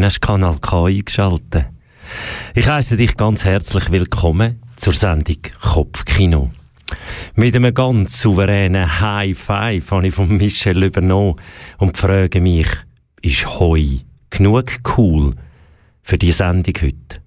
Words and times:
Schön 0.00 0.06
hast 0.06 0.22
Kanal 0.22 0.56
K 0.62 0.86
eingeschaltet. 0.86 1.66
Ich 2.54 2.66
heiße 2.66 2.96
dich 2.96 3.18
ganz 3.18 3.44
herzlich 3.44 3.92
willkommen 3.92 4.62
zur 4.76 4.94
Sendung 4.94 5.36
Kopfkino. 5.60 6.48
Mit 7.34 7.54
einem 7.54 7.74
ganz 7.74 8.18
souveränen 8.18 8.98
High 9.02 9.36
Five 9.36 9.90
habe 9.90 10.06
ich 10.06 10.14
von 10.14 10.34
Michel 10.34 10.84
übernommen 10.84 11.36
und 11.76 11.98
frage 11.98 12.40
mich, 12.40 12.66
ist 13.20 13.60
Heu 13.60 13.98
genug 14.30 14.72
cool 14.96 15.34
für 16.02 16.16
die 16.16 16.32
Sendung 16.32 16.76
heute? 16.80 17.20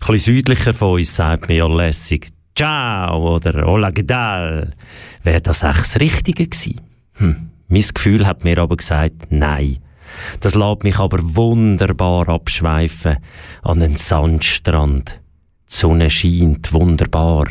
Ein 0.00 0.06
bisschen 0.08 0.34
südlicher 0.34 0.74
von 0.74 0.98
uns 0.98 1.14
sagt 1.14 1.48
mir 1.48 1.58
ja 1.58 1.68
lässig 1.68 2.32
Ciao 2.56 3.36
oder 3.36 3.64
Hola 3.64 3.90
Gedal. 3.90 4.74
Wäre 5.22 5.42
das 5.42 5.62
echt 5.62 5.78
das 5.78 6.00
Richtige 6.00 6.48
gewesen? 6.48 6.80
Hm. 7.18 7.50
Mein 7.68 7.84
Gefühl 7.94 8.26
hat 8.26 8.42
mir 8.42 8.58
aber 8.58 8.78
gesagt, 8.78 9.30
nein. 9.30 9.78
Das 10.40 10.54
lässt 10.54 10.84
mich 10.84 10.98
aber 10.98 11.18
wunderbar 11.22 12.28
abschweifen 12.28 13.18
an 13.62 13.82
einen 13.82 13.96
Sandstrand. 13.96 15.20
Die 15.70 15.76
Sonne 15.76 16.10
scheint 16.10 16.72
wunderbar. 16.72 17.46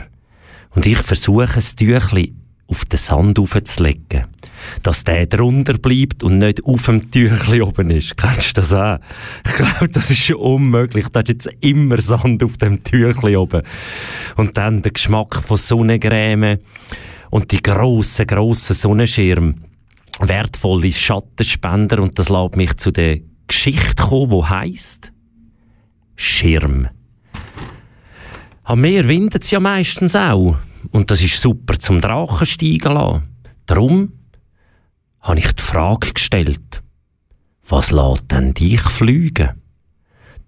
Und 0.71 0.85
ich 0.85 0.97
versuche 0.97 1.57
es 1.57 1.75
Tüchli 1.75 2.35
auf 2.67 2.85
den 2.85 2.97
Sand 2.97 3.39
aufzulegen. 3.39 4.27
Dass 4.83 5.03
der 5.03 5.25
drunter 5.25 5.77
bleibt 5.77 6.21
und 6.21 6.37
nicht 6.37 6.63
auf 6.63 6.85
dem 6.85 7.09
Tüchli 7.09 7.61
oben 7.61 7.89
ist. 7.91 8.17
Kennst 8.17 8.57
du 8.57 8.61
das 8.61 8.73
auch? 8.73 8.99
Ich 9.45 9.53
glaube, 9.53 9.89
das 9.89 10.11
ist 10.11 10.19
schon 10.19 10.35
unmöglich. 10.35 11.07
Da 11.09 11.21
ist 11.21 11.29
jetzt 11.29 11.49
immer 11.61 11.99
Sand 12.01 12.43
auf 12.43 12.57
dem 12.57 12.83
Tüchli 12.83 13.35
oben. 13.35 13.63
Und 14.35 14.57
dann 14.57 14.81
der 14.81 14.91
Geschmack 14.91 15.41
von 15.41 15.57
Sonnencreme 15.57 16.59
und 17.29 17.51
die 17.51 17.63
grossen, 17.63 18.27
grossen 18.27 18.75
Sonnenschirme 18.75 19.55
wertvolle 20.19 20.91
Schattenspender 20.91 22.01
und 22.01 22.19
das 22.19 22.29
lässt 22.29 22.55
mich 22.55 22.77
zu 22.77 22.91
der 22.91 23.19
Geschichte 23.47 24.03
kommen, 24.03 24.29
die 24.29 24.45
heisst 24.45 25.11
Schirm. 26.15 26.87
Am 28.63 28.81
Meer 28.81 29.07
windet 29.07 29.43
es 29.43 29.51
ja 29.51 29.59
meistens 29.59 30.15
auch 30.15 30.57
und 30.91 31.09
das 31.09 31.21
ist 31.21 31.41
super 31.41 31.79
zum 31.79 32.01
Drachen 32.01 32.45
steigen 32.45 32.93
lassen. 32.93 33.23
Darum 33.65 34.13
habe 35.21 35.39
ich 35.39 35.51
die 35.53 35.63
Frage 35.63 36.13
gestellt, 36.13 36.83
was 37.67 37.91
lässt 37.91 38.31
denn 38.31 38.53
dich 38.53 38.81
fliegen? 38.81 39.61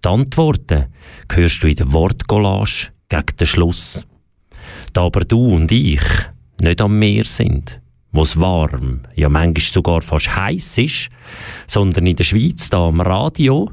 Die 0.04 0.08
Antworten 0.08 0.86
hörst 1.30 1.62
du 1.62 1.68
in 1.68 1.76
der 1.76 1.92
Wortcollage 1.92 2.90
gegen 3.08 3.36
den 3.38 3.46
Schluss. 3.46 4.06
Da 4.92 5.02
aber 5.02 5.24
du 5.24 5.54
und 5.54 5.70
ich 5.72 6.02
nicht 6.60 6.80
am 6.80 6.98
Meer 6.98 7.24
sind, 7.24 7.81
wo 8.12 8.22
warm, 8.36 9.00
ja 9.14 9.28
manchmal 9.28 9.72
sogar 9.72 10.02
fast 10.02 10.36
heiß 10.36 10.78
ist, 10.78 11.08
sondern 11.66 12.06
in 12.06 12.16
der 12.16 12.24
Schweiz 12.24 12.68
da 12.68 12.86
am 12.88 13.00
Radio, 13.00 13.70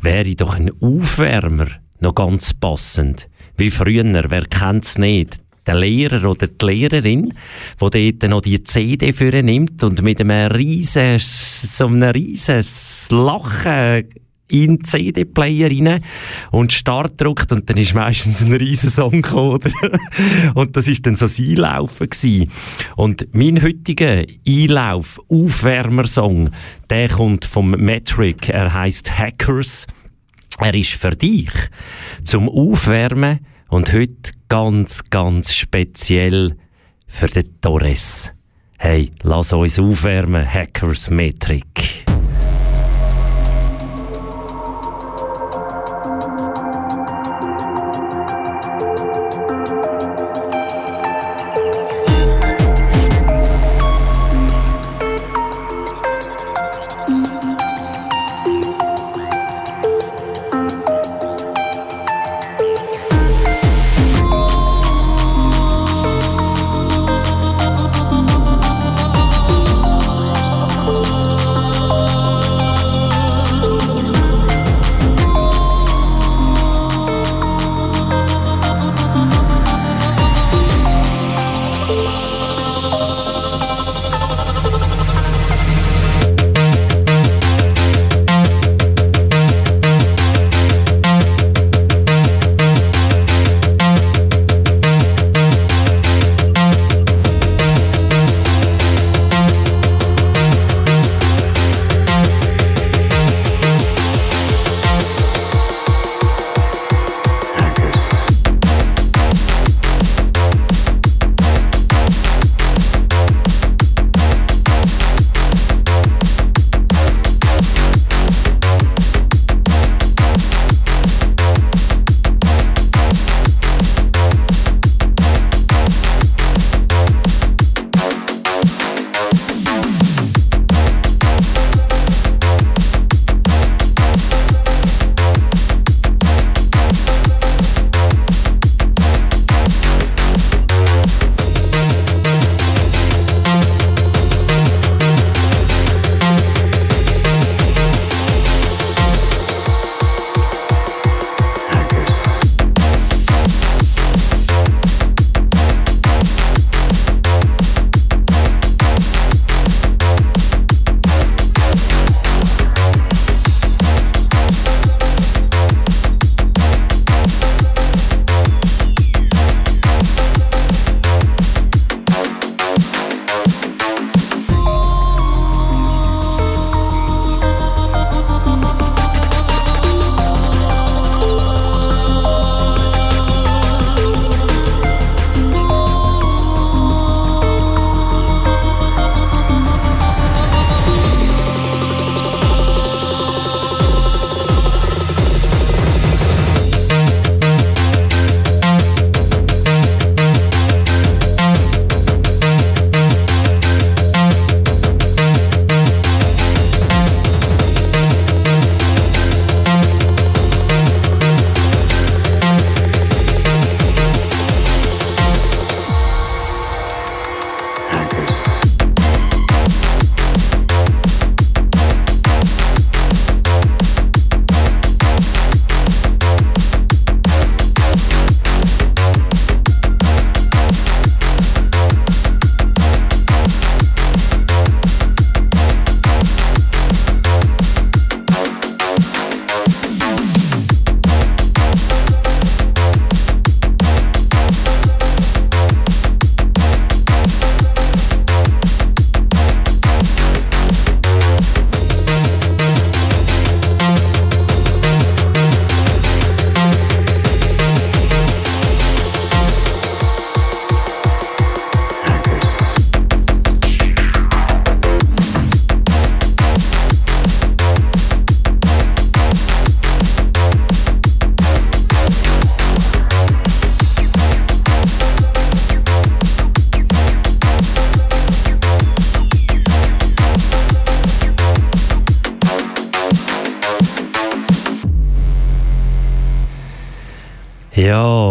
wäre 0.00 0.34
doch 0.36 0.54
ein 0.54 0.70
Aufwärmer 0.80 1.66
noch 2.00 2.14
ganz 2.14 2.54
passend. 2.54 3.28
Wie 3.56 3.70
früher, 3.70 4.04
wer 4.28 4.44
kennt's 4.46 4.98
nicht? 4.98 5.40
Der 5.66 5.74
Lehrer 5.74 6.28
oder 6.30 6.46
die 6.46 6.66
Lehrerin, 6.66 7.34
wo 7.78 7.90
dort 7.90 8.22
noch 8.22 8.40
die 8.40 8.62
CD 8.64 9.12
für 9.12 9.42
nimmt 9.42 9.82
und 9.84 10.02
mit 10.02 10.20
einem 10.20 10.52
riesen, 10.52 11.18
so 11.18 11.86
einem 11.86 12.02
riesen 12.02 12.64
Lachen 13.10 14.08
in 14.50 14.82
CD-Player 14.82 15.70
rein 15.70 16.02
und 16.50 16.72
Start 16.72 17.20
drückt 17.20 17.52
und 17.52 17.68
dann 17.68 17.76
ist 17.76 17.94
meistens 17.94 18.42
ein 18.42 18.52
riesen 18.52 18.90
Song 18.90 19.22
gekommen, 19.22 19.60
und 20.54 20.76
das 20.76 20.88
ist 20.88 21.06
dann 21.06 21.16
so 21.16 21.26
das 21.26 21.38
Einlaufen 21.38 22.08
gewesen. 22.08 22.50
Und 22.96 23.26
mein 23.32 23.62
heutiger 23.62 24.24
Einlauf, 24.46 25.20
Aufwärmersong, 25.28 26.50
der 26.88 27.08
kommt 27.08 27.44
vom 27.44 27.70
Metric, 27.70 28.48
er 28.48 28.72
heißt 28.72 29.18
Hackers. 29.18 29.86
Er 30.58 30.74
ist 30.74 30.92
für 30.92 31.10
dich 31.10 31.50
zum 32.24 32.48
Aufwärmen 32.48 33.40
und 33.68 33.92
heute 33.92 34.32
ganz, 34.48 35.04
ganz 35.08 35.54
speziell 35.54 36.56
für 37.06 37.28
den 37.28 37.60
Torres. 37.60 38.32
Hey, 38.78 39.10
lass 39.22 39.52
uns 39.52 39.78
aufwärmen, 39.78 40.46
Hackers 40.46 41.10
Metric. 41.10 42.09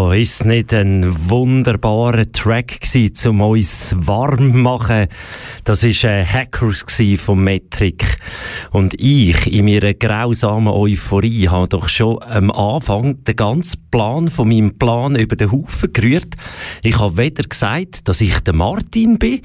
Ja, 0.10 0.16
ist 0.16 0.44
nicht 0.44 0.74
ein 0.74 1.30
wunderbarer 1.30 2.32
Track 2.32 2.82
gewesen, 2.82 3.14
zum 3.14 3.42
uns 3.42 3.96
warm 3.96 4.60
machen. 4.60 5.06
Das 5.66 5.84
ist 5.84 6.04
ein 6.04 6.28
Hackers 6.28 6.84
vom 7.18 7.44
Metric. 7.44 8.18
Und 8.72 9.00
ich, 9.00 9.54
in 9.54 9.66
meiner 9.66 9.94
grausamen 9.94 10.74
Euphorie, 10.74 11.48
habe 11.50 11.68
doch 11.68 11.88
schon 11.90 12.24
am 12.24 12.50
Anfang 12.50 13.24
den 13.24 13.36
ganzen 13.36 13.88
Plan 13.92 14.30
von 14.30 14.48
meinem 14.48 14.78
Plan 14.78 15.16
über 15.16 15.36
den 15.36 15.52
Haufen 15.52 15.92
gerührt. 15.94 16.36
Ich 16.84 16.98
habe 17.00 17.18
weder 17.18 17.44
gesagt, 17.44 18.08
dass 18.08 18.22
ich 18.22 18.40
der 18.42 18.54
Martin 18.54 19.18
bin, 19.18 19.42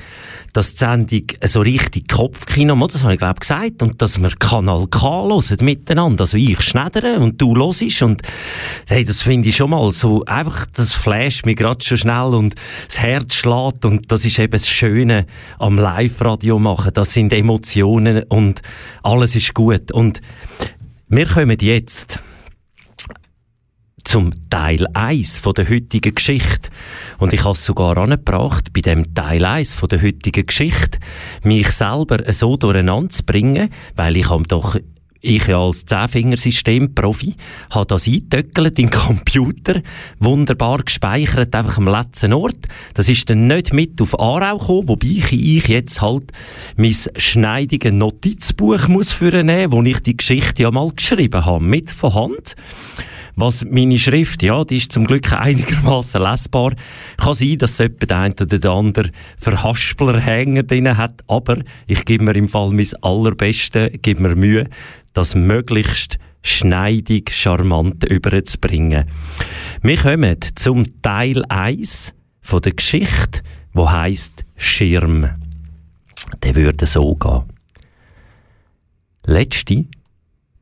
dass 0.53 0.73
die 0.73 0.79
Sendung 0.79 1.23
so 1.45 1.61
richtig 1.61 2.09
Kopfkino, 2.09 2.75
das 2.87 3.03
habe 3.03 3.15
ich 3.15 3.19
glaube 3.19 3.41
gesagt, 3.41 3.83
und 3.83 4.01
dass 4.01 4.21
wir 4.21 4.31
Kanal 4.31 4.87
K 4.89 5.25
hören 5.29 5.65
miteinander. 5.65 6.23
Also 6.23 6.37
ich 6.37 6.61
schneidere 6.63 7.19
und 7.19 7.41
du 7.41 7.57
hörst 7.57 8.03
und 8.03 8.23
hey, 8.89 9.05
das 9.05 9.23
finde 9.23 9.49
ich 9.49 9.57
schon 9.57 9.71
mal 9.71 9.93
so, 9.93 10.25
einfach 10.27 10.67
das 10.75 10.93
flasht 10.93 11.47
mich 11.47 11.57
gerade 11.57 11.85
schon 11.85 11.99
schnell 11.99 12.35
und 12.35 12.55
das 12.87 12.99
Herz 13.01 13.35
schlägt 13.35 13.85
und 13.85 14.11
das 14.13 14.25
ist 14.25 14.39
eben 14.39 14.53
das 14.53 14.69
Schöne 14.69 15.27
am 15.59 15.77
Live-Radio 15.77 16.59
machen. 16.59 16.93
Das 16.95 17.13
sind 17.13 17.33
Emotionen 17.33 18.23
und 18.25 18.63
alles 19.03 19.35
ist 19.35 19.55
gut. 19.55 19.91
Und 19.93 20.21
wir 21.09 21.27
kommen 21.27 21.59
jetzt 21.61 22.19
zum 24.05 24.33
Teil 24.51 24.87
1 24.93 25.39
von 25.39 25.55
der 25.55 25.69
heutigen 25.69 26.15
Geschichte. 26.15 26.71
Und 27.19 27.33
ich 27.33 27.43
habe 27.45 27.53
es 27.53 27.65
sogar 27.65 27.97
angebracht, 27.97 28.73
bei 28.73 28.81
dem 28.81 29.15
Teil 29.15 29.45
1 29.45 29.75
von 29.75 29.89
der 29.89 30.03
heutigen 30.03 30.47
Geschichte, 30.47 30.99
mich 31.43 31.69
selber 31.71 32.33
so 32.33 32.57
durcheinander 32.57 33.11
zu 33.11 33.25
bringen, 33.25 33.71
weil 33.97 34.17
ich 34.17 34.31
habe 34.31 34.45
doch 34.45 34.77
ich 35.25 35.47
ja 35.47 35.59
als 35.59 35.87
Zehnfingersystem-Profi 35.87 37.35
habe 37.71 37.87
das 37.87 38.07
eingetöckelt 38.07 38.79
in 38.79 38.91
den 38.91 38.91
Computer, 38.91 39.81
wunderbar 40.19 40.83
gespeichert, 40.83 41.55
einfach 41.55 41.79
am 41.79 41.89
letzten 41.89 42.35
Ort. 42.35 42.69
Das 42.93 43.09
ist 43.09 43.31
dann 43.31 43.47
nicht 43.47 43.73
mit 43.73 44.01
auf 44.03 44.21
Aarau 44.21 44.59
gekommen, 44.59 44.89
wobei 44.89 45.07
ich 45.07 45.67
jetzt 45.67 46.03
halt 46.03 46.31
mein 46.77 46.95
schneidiges 47.17 47.93
Notizbuch 47.93 48.87
muss 48.89 49.13
führen 49.13 49.49
wo 49.73 49.83
ich 49.83 50.01
die 50.01 50.17
Geschichte 50.17 50.65
ja 50.65 50.71
mal 50.71 50.91
geschrieben 50.95 51.47
habe, 51.47 51.65
mit 51.65 51.91
von 51.91 52.15
Hand. 52.15 52.55
Was 53.37 53.65
meine 53.65 53.99
Schrift, 53.99 54.43
ja, 54.45 54.65
die 54.65 54.77
ist 54.77 54.93
zum 54.93 55.07
Glück 55.07 55.33
einigermaßen 55.39 56.21
lesbar. 56.21 56.73
Kann 57.17 57.35
sein, 57.35 57.59
dass 57.59 57.81
etwa 57.81 58.07
der 58.07 58.19
eine 58.19 58.35
oder 58.35 58.59
der 58.59 58.71
andere 58.71 59.11
Verhaspler-Hänger 59.39 60.63
drin 60.63 60.97
hat, 60.97 61.23
aber 61.27 61.59
ich 61.87 62.05
gebe 62.05 62.25
mir 62.25 62.37
im 62.37 62.49
Fall 62.49 62.71
mein 62.71 62.89
Allerbeste, 63.03 63.91
gebe 63.91 64.23
mir 64.23 64.37
Mühe, 64.37 64.69
das 65.13 65.35
möglichst 65.35 66.19
schneidig, 66.43 67.33
charmant 67.33 68.05
überzubringen. 68.05 69.07
Wir 69.83 69.97
kommen 69.97 70.37
zum 70.55 71.03
Teil 71.03 71.45
1 71.49 72.13
von 72.41 72.63
der 72.63 72.73
Geschichte, 72.73 73.41
wo 73.73 73.91
heißt 73.91 74.45
Schirm. 74.57 75.31
Der 76.43 76.55
würde 76.55 76.87
so 76.87 77.15
gehen. 77.17 77.43
Letzte 79.27 79.87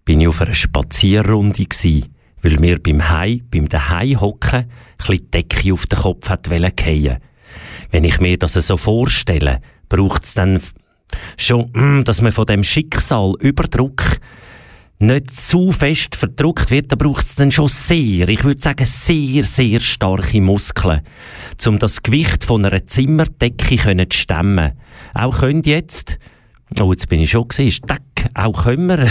bin 0.04 0.20
ich 0.20 0.28
auf 0.28 0.40
einer 0.40 0.54
Spazierrunde 0.54 1.66
gsi 1.66 2.11
weil 2.42 2.58
mir 2.58 2.78
beim 2.82 3.08
Hai, 3.08 3.40
beim 3.50 3.68
daheim 3.68 4.20
hocken, 4.20 4.70
die 5.08 5.30
Decke 5.30 5.72
auf 5.72 5.86
den 5.86 5.98
Kopf 5.98 6.28
hat 6.28 6.48
fallen. 6.48 7.18
Wenn 7.90 8.04
ich 8.04 8.20
mir 8.20 8.38
das 8.38 8.54
so 8.54 8.76
vorstelle, 8.76 9.60
braucht 9.88 10.24
es 10.24 10.34
dann 10.34 10.60
schon, 11.36 11.70
mm, 11.72 12.04
dass 12.04 12.20
man 12.20 12.32
von 12.32 12.46
dem 12.46 12.64
Schicksal 12.64 13.34
Überdruck 13.40 14.18
nicht 14.98 15.34
zu 15.34 15.72
fest 15.72 16.16
verdruckt 16.16 16.70
wird, 16.70 16.92
da 16.92 16.96
braucht 16.96 17.26
es 17.26 17.34
dann 17.34 17.50
schon 17.50 17.68
sehr, 17.68 18.28
ich 18.28 18.44
würde 18.44 18.60
sagen 18.60 18.86
sehr, 18.86 19.44
sehr 19.44 19.80
starke 19.80 20.40
Muskeln, 20.40 21.02
um 21.66 21.78
das 21.78 22.02
Gewicht 22.02 22.44
von 22.44 22.64
einer 22.64 22.86
Zimmerdecke 22.86 23.76
zu 24.08 24.16
stemmen. 24.16 24.72
Auch 25.12 25.40
könnt 25.40 25.66
jetzt, 25.66 26.18
oh, 26.80 26.92
jetzt 26.92 27.08
bin 27.08 27.20
ich 27.20 27.30
schon 27.30 27.48
gesehen, 27.48 27.74
auch 28.34 28.64
können 28.64 28.88
wir 28.88 29.08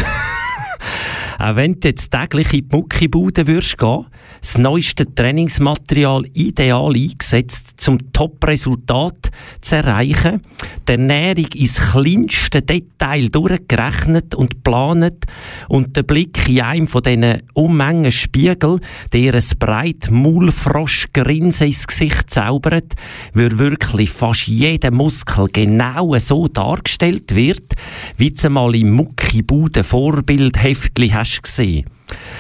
Auch 1.42 1.56
wenn 1.56 1.80
du 1.80 1.88
jetzt 1.88 2.12
täglich 2.12 2.54
in 2.54 2.70
die 2.70 2.76
Muckibude 2.76 3.48
würdest 3.48 3.80
gehen, 3.80 4.06
das 4.42 4.60
neueste 4.60 5.12
Trainingsmaterial 5.16 6.24
ideal 6.34 6.94
eingesetzt, 6.94 7.82
zum 7.82 8.14
Top-Resultat 8.14 9.32
zu 9.60 9.78
erreichen, 9.78 10.42
die 10.88 10.92
Ernährung 10.92 11.48
ins 11.56 11.78
kleinste 11.78 12.62
Detail 12.62 13.28
durchgerechnet 13.30 14.36
und 14.36 14.52
geplant 14.52 15.26
und 15.68 15.98
der 15.98 16.04
Blick 16.04 16.48
in 16.48 16.62
einem 16.62 16.88
von 16.88 17.02
diesen 17.02 17.42
Unmengen 17.56 18.12
Spiegel, 18.12 18.80
der 19.12 19.34
ein 19.34 19.44
breit 19.58 20.12
Maulfroschgrinsen 20.12 21.68
ins 21.68 21.88
Gesicht 21.88 22.30
zaubert, 22.30 22.94
würde 23.34 23.58
wirklich 23.58 24.12
fast 24.12 24.46
jeder 24.46 24.92
Muskel 24.92 25.48
genau 25.52 26.16
so 26.20 26.48
dargestellt 26.48 27.34
wird, 27.34 27.74
wie 28.18 28.30
du 28.30 28.50
mal 28.52 28.76
im 28.76 28.92
Muckibude 28.92 29.84
Vorbildheftli 29.84 31.10
hast 31.10 31.31
hast 31.32 31.44
gesehen. 31.44 31.90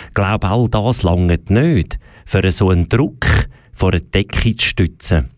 Ich 0.08 0.14
glaube, 0.14 0.48
all 0.48 0.68
das 0.70 1.04
langt 1.04 1.50
nicht, 1.50 2.00
für 2.26 2.52
so 2.52 2.70
einen 2.70 2.90
Druck 2.90 3.26
vor 3.72 3.92
eine 3.92 4.02
Decke 4.02 4.56
zu 4.56 4.68
stützen. 4.68 5.30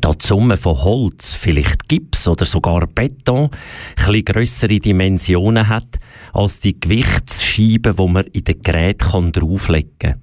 Da 0.00 0.12
die 0.12 0.24
Summe 0.24 0.56
von 0.56 0.84
Holz, 0.84 1.34
vielleicht 1.34 1.88
Gips 1.88 2.28
oder 2.28 2.44
sogar 2.44 2.86
Beton, 2.86 3.50
etwas 3.96 4.24
grössere 4.24 4.78
Dimensionen 4.78 5.66
hat, 5.66 5.98
als 6.32 6.60
die 6.60 6.78
Gewichtsscheiben, 6.78 7.96
die 7.96 8.06
man 8.06 8.26
in 8.26 8.44
den 8.44 8.62
Gerät 8.62 9.02
drauflegen 9.02 9.90
kann. 9.98 10.20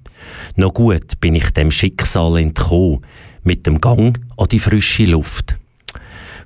Noch 0.56 0.72
gut 0.72 1.20
bin 1.20 1.34
ich 1.34 1.50
dem 1.50 1.70
Schicksal 1.70 2.38
entkommen, 2.38 3.04
mit 3.42 3.66
dem 3.66 3.80
Gang 3.80 4.18
an 4.36 4.48
die 4.48 4.58
frische 4.58 5.04
Luft. 5.04 5.58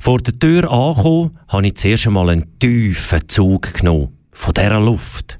Vor 0.00 0.18
der 0.18 0.36
Tür 0.36 0.70
angekommen, 0.70 1.38
habe 1.46 1.66
ich 1.66 1.76
zuerst 1.76 2.08
einmal 2.08 2.30
einen 2.30 2.58
tiefen 2.58 3.28
Zug 3.28 3.74
genommen. 3.74 4.08
Von 4.32 4.54
dieser 4.54 4.80
Luft 4.80 5.38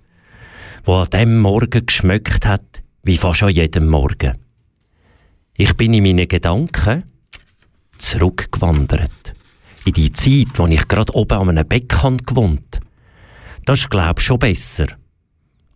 wo 0.84 0.96
an 0.96 1.10
dem 1.10 1.40
Morgen 1.40 1.86
geschmeckt 1.86 2.46
hat, 2.46 2.82
wie 3.02 3.16
fast 3.16 3.42
an 3.42 3.50
jedem 3.50 3.88
Morgen. 3.88 4.38
Ich 5.54 5.76
bin 5.76 5.94
in 5.94 6.02
meinen 6.02 6.28
Gedanken 6.28 7.04
zurückgewandert. 7.98 9.34
In 9.84 9.92
die 9.92 10.12
Zeit, 10.12 10.58
wo 10.58 10.66
ich 10.66 10.88
gerade 10.88 11.14
oben 11.14 11.38
an 11.38 11.48
einem 11.50 11.68
Beckhand 11.68 12.26
gewohnt. 12.26 12.80
Das 13.64 13.80
ist, 13.80 13.90
glaub 13.90 14.20
schon 14.20 14.38
besser. 14.38 14.86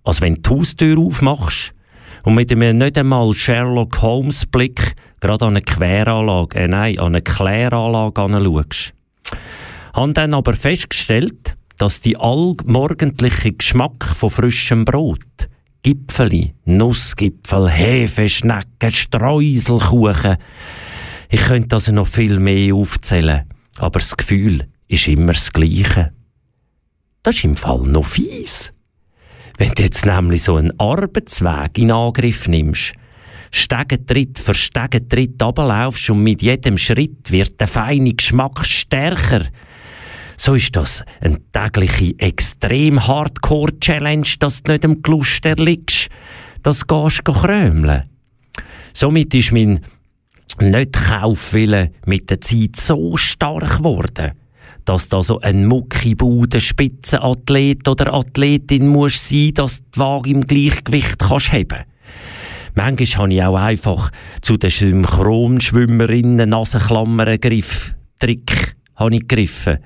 Als 0.02 0.20
wenn 0.20 0.36
du 0.36 0.40
die 0.42 0.50
Haustür 0.50 0.98
aufmachst 0.98 1.72
und 2.24 2.34
mit 2.34 2.50
einem 2.50 2.78
nicht 2.78 2.98
einmal 2.98 3.32
Sherlock 3.34 4.00
Holmes 4.02 4.46
Blick 4.46 4.96
gerade 5.20 5.44
an 5.44 5.52
eine 5.52 5.62
Queranlage, 5.62 6.58
äh 6.58 6.68
nein, 6.68 6.98
an 6.98 7.06
eine 7.06 7.22
Kläranlage 7.22 8.22
anschaust. 8.22 8.92
Haben 9.94 10.14
dann 10.14 10.34
aber 10.34 10.54
festgestellt, 10.54 11.55
dass 11.78 12.00
die 12.00 12.16
allmorgendliche 12.16 13.52
Geschmack 13.52 14.04
von 14.04 14.30
frischem 14.30 14.84
Brot, 14.84 15.48
Gipfeli, 15.82 16.54
Nussgipfel, 16.64 17.68
Hefeschnecken, 17.68 18.90
Streuselkuchen, 18.90 20.36
ich 21.28 21.40
könnte 21.42 21.76
also 21.76 21.92
noch 21.92 22.06
viel 22.06 22.38
mehr 22.38 22.74
aufzählen, 22.74 23.44
aber 23.78 23.98
das 23.98 24.16
Gefühl 24.16 24.68
ist 24.88 25.08
immer 25.08 25.32
das 25.32 25.52
Gleiche. 25.52 26.12
Das 27.22 27.36
ist 27.36 27.44
im 27.44 27.56
Fall 27.56 27.80
noch 27.80 28.06
fies. 28.06 28.72
Wenn 29.58 29.72
du 29.72 29.82
jetzt 29.82 30.06
nämlich 30.06 30.44
so 30.44 30.56
einen 30.56 30.78
Arbeitsweg 30.78 31.78
in 31.78 31.90
Angriff 31.90 32.46
nimmst, 32.46 32.92
Stegentritt 33.50 34.38
für 34.38 34.54
Stegentritt 34.54 35.42
ablaufst 35.42 36.10
und 36.10 36.22
mit 36.22 36.42
jedem 36.42 36.78
Schritt 36.78 37.30
wird 37.30 37.60
der 37.60 37.66
feine 37.66 38.12
Geschmack 38.12 38.64
stärker, 38.64 39.46
so 40.36 40.54
ist 40.54 40.76
das 40.76 41.02
eine 41.20 41.38
tägliche 41.52 42.14
extrem 42.18 43.06
Hardcore-Challenge, 43.06 44.28
dass 44.38 44.62
du 44.62 44.72
nicht 44.72 44.84
im 44.84 45.02
Kluster 45.02 45.56
liegst, 45.56 46.08
dass 46.62 46.80
du 46.80 47.08
krömeln. 47.32 48.04
Somit 48.92 49.34
ist 49.34 49.52
mein 49.52 49.80
Nicht-Kaufwille 50.60 51.92
mit 52.06 52.30
der 52.30 52.40
Zeit 52.40 52.76
so 52.76 53.16
stark 53.16 53.78
geworden, 53.78 54.32
dass 54.84 55.08
da 55.08 55.22
so 55.22 55.40
ein 55.40 55.66
muckibude 55.66 56.60
Spitzenathlet 56.60 57.86
oder 57.88 58.14
Athletin 58.14 58.88
muss 58.88 59.28
sein, 59.28 59.54
dass 59.54 59.78
du 59.78 59.84
die 59.94 59.98
Waage 59.98 60.30
im 60.30 60.40
Gleichgewicht 60.42 61.18
kannst 61.18 61.52
haben. 61.52 61.84
Manchmal 62.74 63.22
habe 63.22 63.34
ich 63.34 63.42
auch 63.42 63.56
einfach 63.56 64.10
zu 64.42 64.58
den 64.58 64.70
Synchronschwimmerinnen 64.70 66.48
Nasenklammern 66.48 67.40
Griff, 67.40 67.94
Trick, 68.18 68.76
habe 68.96 69.14
ich 69.14 69.28
gegriffen 69.28 69.78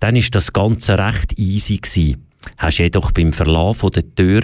dann 0.00 0.16
ist 0.16 0.34
das 0.34 0.52
Ganze 0.52 0.98
recht 0.98 1.38
easy 1.38 1.78
gewesen. 1.78 2.26
Hast 2.58 2.78
jedoch 2.78 3.12
beim 3.12 3.32
Verlassen 3.32 3.90
der 3.90 4.14
Tür 4.14 4.42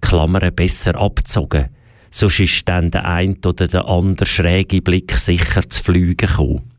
Klammern 0.00 0.54
besser 0.54 0.96
abgezogen. 0.96 1.68
Sonst 2.10 2.40
ist 2.40 2.68
dann 2.68 2.90
der 2.90 3.04
ein 3.06 3.36
oder 3.44 3.68
der 3.68 3.86
andere 3.86 4.26
schräge 4.26 4.82
Blick 4.82 5.12
sicher 5.12 5.68
zu 5.68 5.82
fliegen 5.82 6.16
gekommen. 6.16 6.70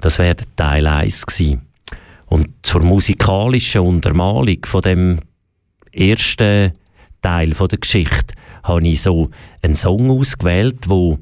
Das 0.00 0.18
wäre 0.18 0.36
Teil 0.56 0.86
1 0.86 1.26
gewesen. 1.26 1.62
Und 2.26 2.48
zur 2.62 2.82
musikalischen 2.82 3.82
Untermalung 3.82 4.58
von 4.64 4.82
dem 4.82 5.20
ersten 5.92 6.72
Teil 7.22 7.50
der 7.50 7.78
Geschichte 7.78 8.34
habe 8.62 8.86
ich 8.86 9.02
so 9.02 9.30
einen 9.62 9.76
Song 9.76 10.10
ausgewählt, 10.10 10.88
wo 10.88 11.18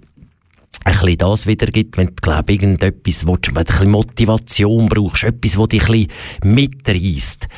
ein 0.85 0.95
bisschen 0.95 1.19
das 1.19 1.47
wiedergibt, 1.47 1.97
wenn 1.97 2.09
du, 2.09 2.14
glaub, 2.21 2.50
irgendetwas 2.50 3.26
willst, 3.26 3.49
ein 3.49 3.64
bisschen 3.64 3.90
Motivation 3.90 4.88
brauchst, 4.88 5.25
etwas, 5.25 5.52
das 5.52 5.69
dich 5.69 5.88
ein 5.88 6.09
bisschen 6.43 6.54
mitreißt, 6.54 7.49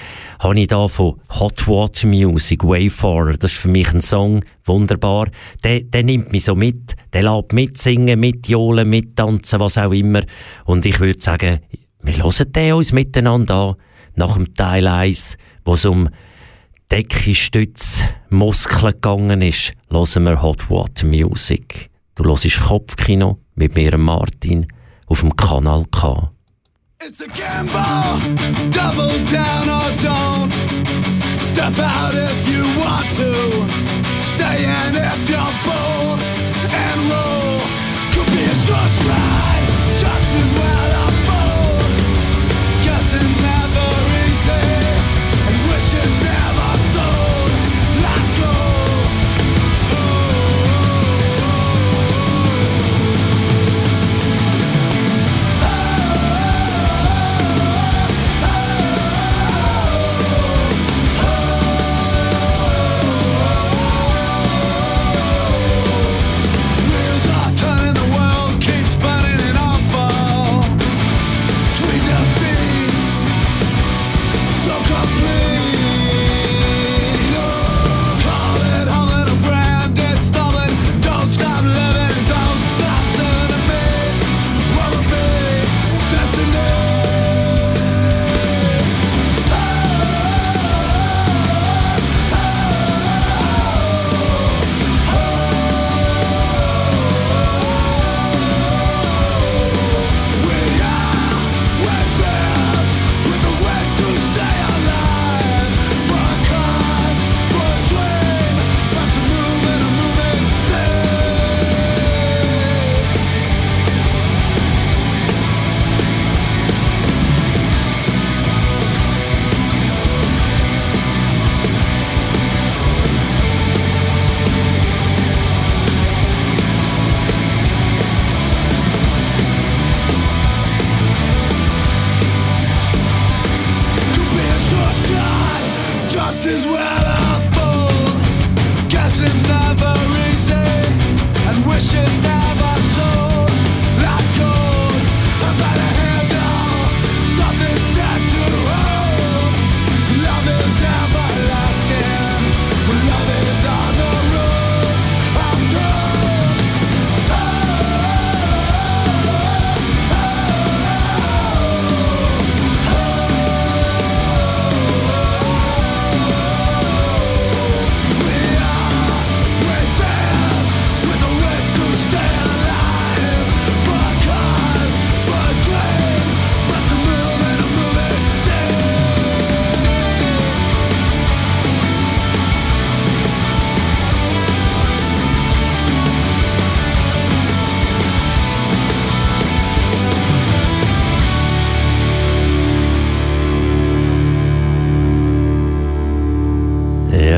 habe 0.40 0.60
ich 0.60 0.66
da 0.68 0.88
von 0.88 1.20
Hot 1.30 1.66
Water 1.66 2.06
Music, 2.06 2.62
Wayfarer, 2.62 3.34
das 3.34 3.52
ist 3.52 3.60
für 3.60 3.68
mich 3.68 3.92
ein 3.92 4.02
Song, 4.02 4.44
wunderbar, 4.64 5.28
der, 5.64 5.80
der 5.80 6.02
nimmt 6.02 6.32
mich 6.32 6.44
so 6.44 6.54
mit, 6.54 6.94
der 7.12 7.22
lässt 7.22 7.52
mitsingen, 7.52 8.20
mitjohlen, 8.20 8.88
mittanzen, 8.88 9.60
was 9.60 9.78
auch 9.78 9.92
immer, 9.92 10.22
und 10.64 10.84
ich 10.84 11.00
würde 11.00 11.20
sagen, 11.20 11.60
wir 12.02 12.22
hören 12.22 12.52
den 12.52 12.72
uns 12.74 12.92
miteinander 12.92 13.54
an, 13.54 13.74
nach 14.14 14.34
dem 14.34 14.54
Teil 14.54 14.86
1, 14.86 15.36
wo 15.64 15.74
es 15.74 15.84
um 15.84 16.08
Deckestütz, 16.90 18.02
Muskeln 18.30 18.92
gegangen 18.92 19.42
ist, 19.42 19.72
hören 19.90 20.24
wir 20.24 20.42
Hot 20.42 20.70
Water 20.70 21.06
Music. 21.06 21.90
Du 22.16 22.24
hörst 22.24 22.60
Kopfkino 22.60 23.38
mit 23.56 23.74
mir, 23.74 23.98
Martin, 23.98 24.66
auf 25.06 25.20
dem 25.20 25.36
Kanal 25.36 25.84
K. 25.90 26.30
It's 26.98 27.20
a 27.20 27.26
gamble, 27.26 28.70
double 28.70 29.22
down 29.26 29.68
or 29.68 29.90
don't. 29.98 30.54
Step 31.50 31.78
out 31.78 32.14
if 32.14 32.48
you 32.48 32.64
want 32.80 33.12
to, 33.12 33.34
stay 34.32 34.64
in 34.64 34.96
if 34.96 35.28
you're 35.28 35.54
bold, 35.62 36.20
and 36.72 37.10
roll. 37.10 37.60
Could 38.14 38.32
be 38.32 38.44
a 38.44 38.54
suicide, 38.54 39.35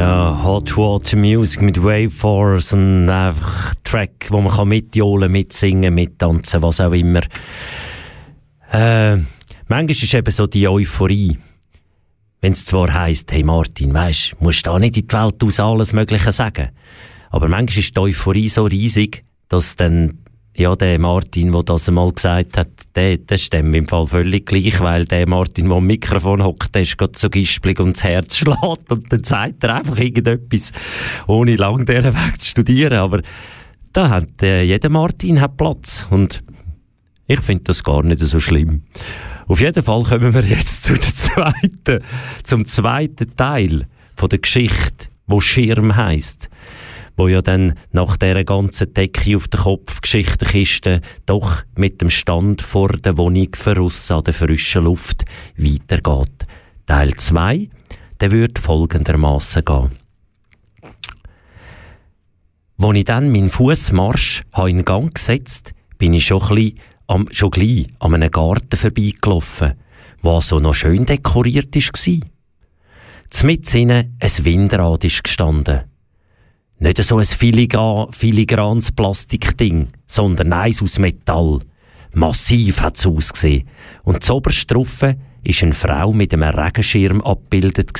Water 0.08 1.16
Music 1.16 1.60
mit 1.60 1.82
Waveforce 1.82 2.72
und 2.72 3.10
einfach 3.10 3.74
Track, 3.84 4.28
wo 4.30 4.40
man 4.40 4.52
kann 4.52 4.68
mitjohlen, 4.68 5.30
mitsingen, 5.30 5.94
mittanzen, 5.94 6.62
was 6.62 6.80
auch 6.80 6.92
immer. 6.92 7.22
Äh, 8.70 9.16
manchmal 9.66 9.90
ist 9.90 10.14
eben 10.14 10.30
so 10.30 10.46
die 10.46 10.68
Euphorie. 10.68 11.36
Wenn 12.40 12.52
es 12.52 12.64
zwar 12.64 12.94
heisst, 12.94 13.32
hey 13.32 13.42
Martin, 13.42 13.92
weisst, 13.92 14.36
musst 14.40 14.66
da 14.66 14.78
nicht 14.78 14.96
in 14.96 15.06
die 15.08 15.12
Welt 15.12 15.42
aus 15.42 15.58
alles 15.58 15.92
Mögliche 15.92 16.32
sagen. 16.32 16.70
Aber 17.30 17.48
manchmal 17.48 17.80
ist 17.80 17.96
die 17.96 18.00
Euphorie 18.00 18.48
so 18.48 18.64
riesig, 18.64 19.24
dass 19.48 19.76
dann 19.76 20.18
ja, 20.58 20.74
der 20.74 20.98
Martin, 20.98 21.52
der 21.52 21.62
das 21.62 21.88
einmal 21.88 22.12
gesagt 22.12 22.56
hat, 22.56 22.68
der, 22.96 23.16
der 23.16 23.36
stimmt 23.36 23.76
im 23.76 23.86
Fall 23.86 24.06
völlig 24.06 24.46
gleich, 24.46 24.80
weil 24.80 25.04
der 25.04 25.28
Martin, 25.28 25.68
der 25.68 25.76
am 25.76 25.86
Mikrofon 25.86 26.42
hockt, 26.42 26.74
der 26.74 26.82
ist 26.82 26.98
gerade 26.98 27.16
so 27.16 27.30
gispelig 27.30 27.78
und 27.78 27.96
das 27.96 28.02
Herz 28.02 28.36
schlägt 28.38 28.90
und 28.90 29.12
dann 29.12 29.22
sagt 29.22 29.62
er 29.62 29.76
einfach 29.76 29.98
irgendetwas, 29.98 30.72
ohne 31.28 31.54
lang 31.54 31.86
diesen 31.86 32.12
Weg 32.12 32.40
zu 32.40 32.48
studieren. 32.48 32.98
Aber 32.98 33.22
da 33.92 34.10
hat 34.10 34.42
äh, 34.42 34.62
jeder 34.62 34.88
Martin 34.88 35.40
hat 35.40 35.56
Platz 35.56 36.04
und 36.10 36.42
ich 37.28 37.40
finde 37.40 37.64
das 37.64 37.84
gar 37.84 38.02
nicht 38.02 38.18
so 38.18 38.40
schlimm. 38.40 38.82
Auf 39.46 39.60
jeden 39.60 39.84
Fall 39.84 40.02
kommen 40.02 40.34
wir 40.34 40.44
jetzt 40.44 40.84
zu 40.86 40.94
der 40.94 41.14
zweiten, 41.14 42.04
zum 42.42 42.64
zweiten 42.64 43.36
Teil 43.36 43.86
von 44.16 44.28
der 44.28 44.40
Geschichte, 44.40 45.06
wo 45.28 45.40
Schirm 45.40 45.94
heißt 45.94 46.48
wo 47.18 47.26
ja 47.26 47.42
dann 47.42 47.74
nach 47.90 48.16
der 48.16 48.44
ganzen 48.44 48.94
Decke 48.94 49.36
auf 49.36 49.48
der 49.48 49.60
Kopfgeschichtenkiste 49.60 51.00
doch 51.26 51.64
mit 51.74 52.00
dem 52.00 52.10
Stand 52.10 52.62
vor 52.62 52.90
der 52.90 53.18
Wohnung 53.18 53.48
verrissen 53.54 54.14
an 54.14 54.24
der 54.24 54.32
frischen 54.32 54.84
Luft 54.84 55.24
weitergeht. 55.56 56.46
Teil 56.86 57.14
2, 57.14 57.68
der 58.20 58.30
wird 58.30 58.60
folgendermaßen 58.60 59.64
gehen. 59.64 59.90
Als 62.80 62.96
ich 62.96 63.04
dann 63.04 63.32
meinen 63.32 63.50
Fußmarsch 63.50 64.44
in 64.68 64.84
Gang 64.84 65.12
gesetzt 65.12 65.72
bin 65.98 66.14
ich 66.14 66.26
schon, 66.26 66.40
ein 66.56 66.78
am, 67.08 67.26
schon 67.32 67.50
gleich 67.50 67.88
an 67.98 68.14
einem 68.14 68.30
Garten 68.30 68.76
vorbeigelaufen, 68.76 69.74
der 70.22 70.40
so 70.40 70.60
noch 70.60 70.74
schön 70.74 71.04
dekoriert 71.04 71.74
war. 71.74 72.28
Zmitzt 73.30 73.74
ein 73.74 74.14
Windrad 74.44 75.02
ist 75.02 75.24
gestanden. 75.24 75.82
Nicht 76.80 77.02
so 77.02 77.18
ein 77.18 77.24
filigra 77.24 78.06
filigranes 78.12 78.92
Plastikding, 78.92 79.88
sondern 80.06 80.52
eins 80.52 80.80
aus 80.80 81.00
Metall. 81.00 81.60
Massiv 82.12 82.80
hat 82.80 82.96
es 82.96 83.06
ausgesehen. 83.06 83.68
Und 84.04 84.22
zoberst 84.22 84.70
drauf 84.70 85.02
war 85.02 85.14
eine 85.44 85.72
Frau 85.72 86.12
mit 86.12 86.32
einem 86.32 86.48
Regenschirm 86.50 87.20
abgebildet. 87.22 87.90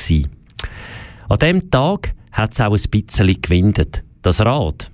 An 1.27 1.37
dem 1.39 1.69
Tag 1.69 2.13
hat 2.31 2.53
es 2.53 2.61
auch 2.61 2.73
ein 2.73 2.89
bisschen 2.89 3.41
gewindet. 3.41 4.03
Das 4.21 4.39
Rad 4.39 4.89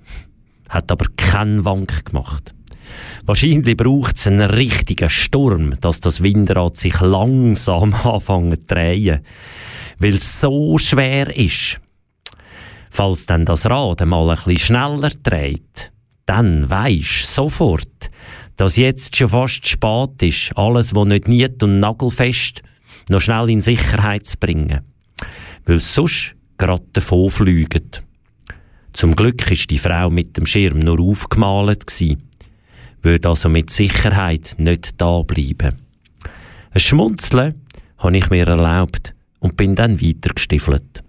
hat 0.70 0.92
aber 0.92 1.06
keinen 1.16 1.64
Wank 1.64 2.06
gemacht. 2.06 2.56
Wahrscheinlich 3.26 3.78
braucht 3.78 4.18
es 4.18 4.26
einen 4.26 4.50
richtigen 4.50 5.10
Sturm, 5.10 5.80
dass 5.82 6.00
das 6.00 6.24
Windrad 6.24 6.76
sich 6.78 7.00
langsam 7.02 7.94
anfängt 8.04 8.62
zu 8.62 8.76
drehen, 8.76 9.22
weil 10.00 10.16
es 10.16 10.42
so 10.42 10.80
schwer 10.80 11.36
ist. 11.36 11.80
Falls 12.96 13.26
dann 13.26 13.44
das 13.44 13.66
Rad 13.66 14.02
einmal 14.02 14.30
ein 14.30 14.58
schneller 14.58 15.12
dreht, 15.22 15.92
dann 16.26 16.70
weisst 16.70 17.28
sofort, 17.28 18.10
dass 18.56 18.78
jetzt 18.78 19.18
schon 19.18 19.28
fast 19.28 19.68
spät 19.68 20.22
ist, 20.22 20.54
alles, 20.56 20.96
was 20.96 21.06
nicht 21.06 21.28
niet 21.28 21.62
und 21.62 21.82
nagelfest, 21.82 22.64
noch 23.10 23.20
schnell 23.20 23.50
in 23.50 23.60
Sicherheit 23.60 24.26
zu 24.26 24.38
bringen. 24.38 24.80
Weil 25.66 25.82
sonst 25.82 26.36
gerade 26.58 26.86
davon 26.94 27.30
fliegen. 27.30 27.92
Zum 28.94 29.14
Glück 29.14 29.52
ist 29.52 29.70
die 29.72 29.78
Frau 29.78 30.10
mit 30.10 30.38
dem 30.38 30.46
Schirm 30.46 30.80
nur 30.80 31.02
aufgemalt 31.02 31.86
würde 33.02 33.28
also 33.28 33.50
mit 33.50 33.72
Sicherheit 33.72 34.56
nicht 34.58 35.02
da 35.02 35.22
bleiben. 35.22 35.82
Ein 36.72 36.80
Schmunzeln 36.80 37.56
habe 37.98 38.16
ich 38.16 38.30
mir 38.30 38.48
erlaubt 38.48 39.14
und 39.40 39.58
bin 39.58 39.76
dann 39.76 40.02
weitergestiefelt. 40.02 41.05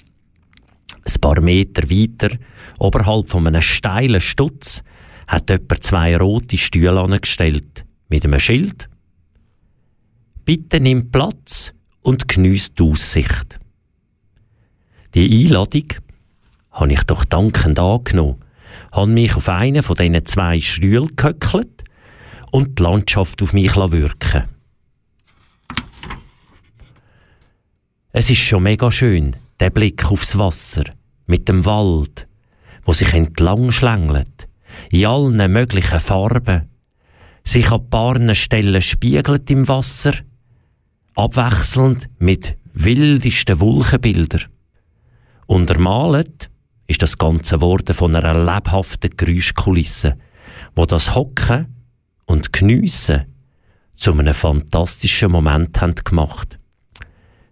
Ein 1.07 1.21
paar 1.21 1.40
Meter 1.40 1.88
weiter, 1.88 2.37
oberhalb 2.79 3.29
von 3.29 3.47
einem 3.47 3.62
steilen 3.62 4.21
Stutz, 4.21 4.83
hat 5.29 5.51
jemand 5.51 5.83
zwei 5.83 6.16
rote 6.16 6.59
Stühle 6.59 7.01
angestellt 7.01 7.85
mit 8.09 8.25
einem 8.25 8.40
Schild. 8.40 8.88
Bitte 10.45 10.81
nimm 10.81 11.11
Platz 11.11 11.73
und 12.03 12.29
geniesst 12.29 12.79
die 12.79 12.85
Aussicht. 12.85 13.59
Die 15.14 15.45
Einladung 15.45 15.87
habe 16.73 16.92
ich 16.92 17.03
doch 17.05 17.25
dankend 17.25 17.79
angenommen, 17.79 18.37
habe 18.92 19.11
mich 19.11 19.35
auf 19.37 19.49
einen 19.49 19.83
von 19.83 19.97
diesen 19.97 20.27
zwei 20.27 20.61
Stühlen 20.61 21.14
gehöckelt 21.16 21.85
und 22.51 22.79
die 22.79 22.83
Landschaft 22.83 23.42
auf 23.42 23.53
mich 23.53 23.75
wirken 23.77 24.45
Es 28.12 28.31
ist 28.31 28.38
schon 28.38 28.62
mega 28.62 28.90
schön, 28.90 29.37
der 29.61 29.71
Blick 29.71 30.11
aufs 30.11 30.38
Wasser 30.38 30.85
mit 31.27 31.49
dem 31.49 31.64
Wald, 31.64 32.29
wo 32.85 32.92
sich 32.92 33.12
entlang 33.14 33.73
schlängelt, 33.73 34.49
in 34.90 35.07
allen 35.07 35.53
möglichen 35.53 36.01
Farben, 36.01 36.69
sich 37.45 37.71
an 37.71 37.88
paar 37.88 38.35
Stellen 38.35 38.83
spiegelt 38.83 39.51
im 39.51 39.69
Wasser, 39.69 40.12
abwechselnd 41.14 42.09
mit 42.19 42.57
wildesten 42.75 43.61
Wolkenbildern. 43.61 44.45
Untermalt 45.47 46.51
ist 46.88 47.03
das 47.03 47.19
Ganze 47.19 47.61
worden 47.61 47.95
von 47.95 48.14
einer 48.14 48.35
lebhaften 48.35 49.11
Geräuschkulisse, 49.16 50.19
wo 50.75 50.87
das 50.87 51.14
Hocken 51.14 51.75
und 52.27 52.53
Geniessen 52.53 53.27
zu 53.97 54.12
einem 54.12 54.35
fantastischen 54.35 55.33
Moment 55.33 55.81
haben 55.81 55.95
gemacht. 55.95 56.59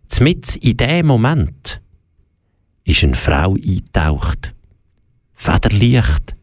Zmitz 0.09 0.57
in 0.57 0.77
dem 0.77 1.07
Moment 1.07 1.81
ist 2.85 3.03
eine 3.03 3.17
Frau 3.17 3.55
eingetaucht. 3.55 4.55
Federleicht, 5.33 6.37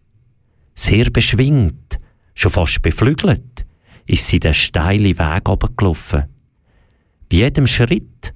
sehr 0.75 1.09
beschwingt, 1.09 1.99
schon 2.33 2.51
fast 2.51 2.81
beflügelt, 2.81 3.65
ist 4.05 4.27
sie 4.27 4.39
den 4.39 4.53
steilen 4.53 5.17
Weg 5.17 5.49
abgelaufen. 5.49 6.25
Bei 7.29 7.37
jedem 7.37 7.67
Schritt 7.67 8.33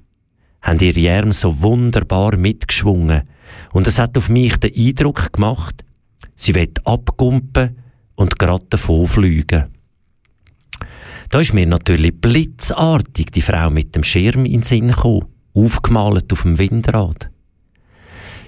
haben 0.62 0.80
ihre 0.80 1.18
Arme 1.18 1.32
so 1.32 1.60
wunderbar 1.60 2.36
mitgeschwungen 2.36 3.28
und 3.72 3.86
es 3.86 3.98
hat 3.98 4.16
auf 4.16 4.28
mich 4.28 4.56
den 4.56 4.74
Eindruck 4.74 5.32
gemacht, 5.32 5.84
sie 6.34 6.54
wird 6.54 6.86
abgumpen 6.86 7.78
und 8.14 8.38
gerade 8.38 8.66
davon 8.70 9.06
fliegen. 9.06 9.66
Da 11.28 11.40
ist 11.40 11.54
mir 11.54 11.66
natürlich 11.66 12.20
blitzartig 12.20 13.26
die 13.32 13.42
Frau 13.42 13.68
mit 13.68 13.94
dem 13.94 14.04
Schirm 14.04 14.44
in 14.44 14.52
den 14.52 14.62
Sinn 14.62 14.88
gekommen, 14.88 15.26
aufgemalt 15.54 16.32
auf 16.32 16.42
dem 16.42 16.58
Windrad. 16.58 17.30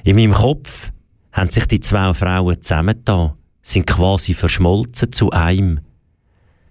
In 0.04 0.16
meinem 0.16 0.32
Kopf 0.32 0.90
haben 1.32 1.50
sich 1.50 1.66
die 1.66 1.80
zwei 1.80 2.14
Frauen 2.14 2.62
zusammengetan, 2.62 3.34
sind 3.62 3.86
quasi 3.86 4.34
verschmolzen 4.34 5.12
zu 5.12 5.30
einem. 5.30 5.80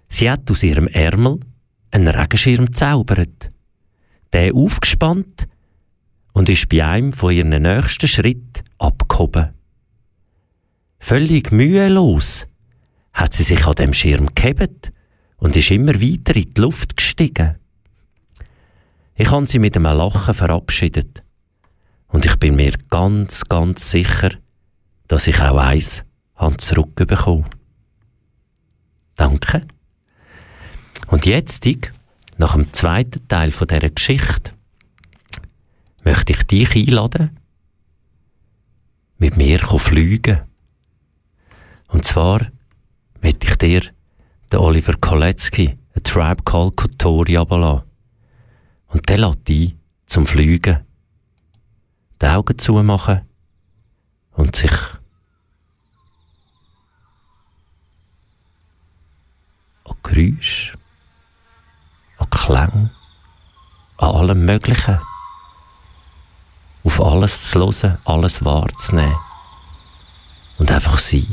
Sie 0.09 0.29
hat 0.29 0.49
aus 0.49 0.63
ihrem 0.63 0.87
Ärmel 0.87 1.39
einen 1.91 2.07
Regenschirm 2.07 2.67
gezaubert, 2.67 3.51
der 4.33 4.53
aufgespannt 4.53 5.47
und 6.33 6.49
ist 6.49 6.69
bei 6.69 6.85
einem 6.85 7.13
von 7.13 7.33
ihren 7.33 7.61
nächsten 7.61 8.07
Schritt 8.07 8.63
abgehoben. 8.77 9.53
Völlig 10.99 11.51
mühelos 11.51 12.47
hat 13.13 13.33
sie 13.33 13.43
sich 13.43 13.65
an 13.65 13.75
dem 13.75 13.93
Schirm 13.93 14.33
gehebt 14.33 14.91
und 15.37 15.55
ist 15.55 15.71
immer 15.71 15.95
weiter 15.95 16.35
in 16.35 16.53
die 16.53 16.61
Luft 16.61 16.97
gestiegen. 16.97 17.57
Ich 19.15 19.31
habe 19.31 19.47
sie 19.47 19.59
mit 19.59 19.75
einem 19.75 19.97
Lachen 19.97 20.33
verabschiedet. 20.33 21.23
Und 22.07 22.25
ich 22.25 22.35
bin 22.37 22.55
mir 22.55 22.73
ganz, 22.89 23.43
ganz 23.45 23.91
sicher, 23.91 24.31
dass 25.07 25.27
ich 25.27 25.39
auch 25.41 25.57
eins 25.57 26.05
zurückbekomme. 26.57 27.45
Danke. 29.15 29.65
Und 31.07 31.25
jetzt, 31.25 31.65
nach 32.37 32.53
dem 32.53 32.71
zweiten 32.73 33.27
Teil 33.27 33.51
von 33.51 33.67
dieser 33.67 33.89
Geschichte, 33.89 34.51
möchte 36.03 36.33
ich 36.33 36.43
dich 36.43 36.75
einladen, 36.75 37.37
mit 39.17 39.35
mir 39.35 39.59
fliegen. 39.59 40.41
Und 41.87 42.05
zwar 42.05 42.47
möchte 43.21 43.47
ich 43.47 43.55
dir 43.55 43.81
den 44.51 44.59
Oliver 44.59 44.93
Kolecki, 44.99 45.77
ein 45.95 46.03
Tribe 46.03 46.43
Called 46.43 46.75
Kotori, 46.75 47.37
ablassen. 47.37 47.83
Und 48.87 49.09
der 49.09 49.17
lässt 49.17 49.49
ein 49.49 49.79
zum 50.05 50.27
Fliegen. 50.27 50.86
Die 52.21 52.25
Augen 52.25 52.57
zumachen 52.57 53.21
und 54.31 54.55
sich 54.55 54.71
an 59.85 59.95
Geräusch, 60.03 60.73
an 62.17 62.29
Klang, 62.31 62.89
an 63.97 64.15
allem 64.15 64.45
Möglichen, 64.45 64.99
auf 66.83 67.01
alles 67.01 67.49
zu 67.51 67.59
hören, 67.59 67.97
alles 68.05 68.43
wahrzunehmen 68.43 69.15
und 70.57 70.71
einfach 70.71 70.97
sein. 70.97 71.27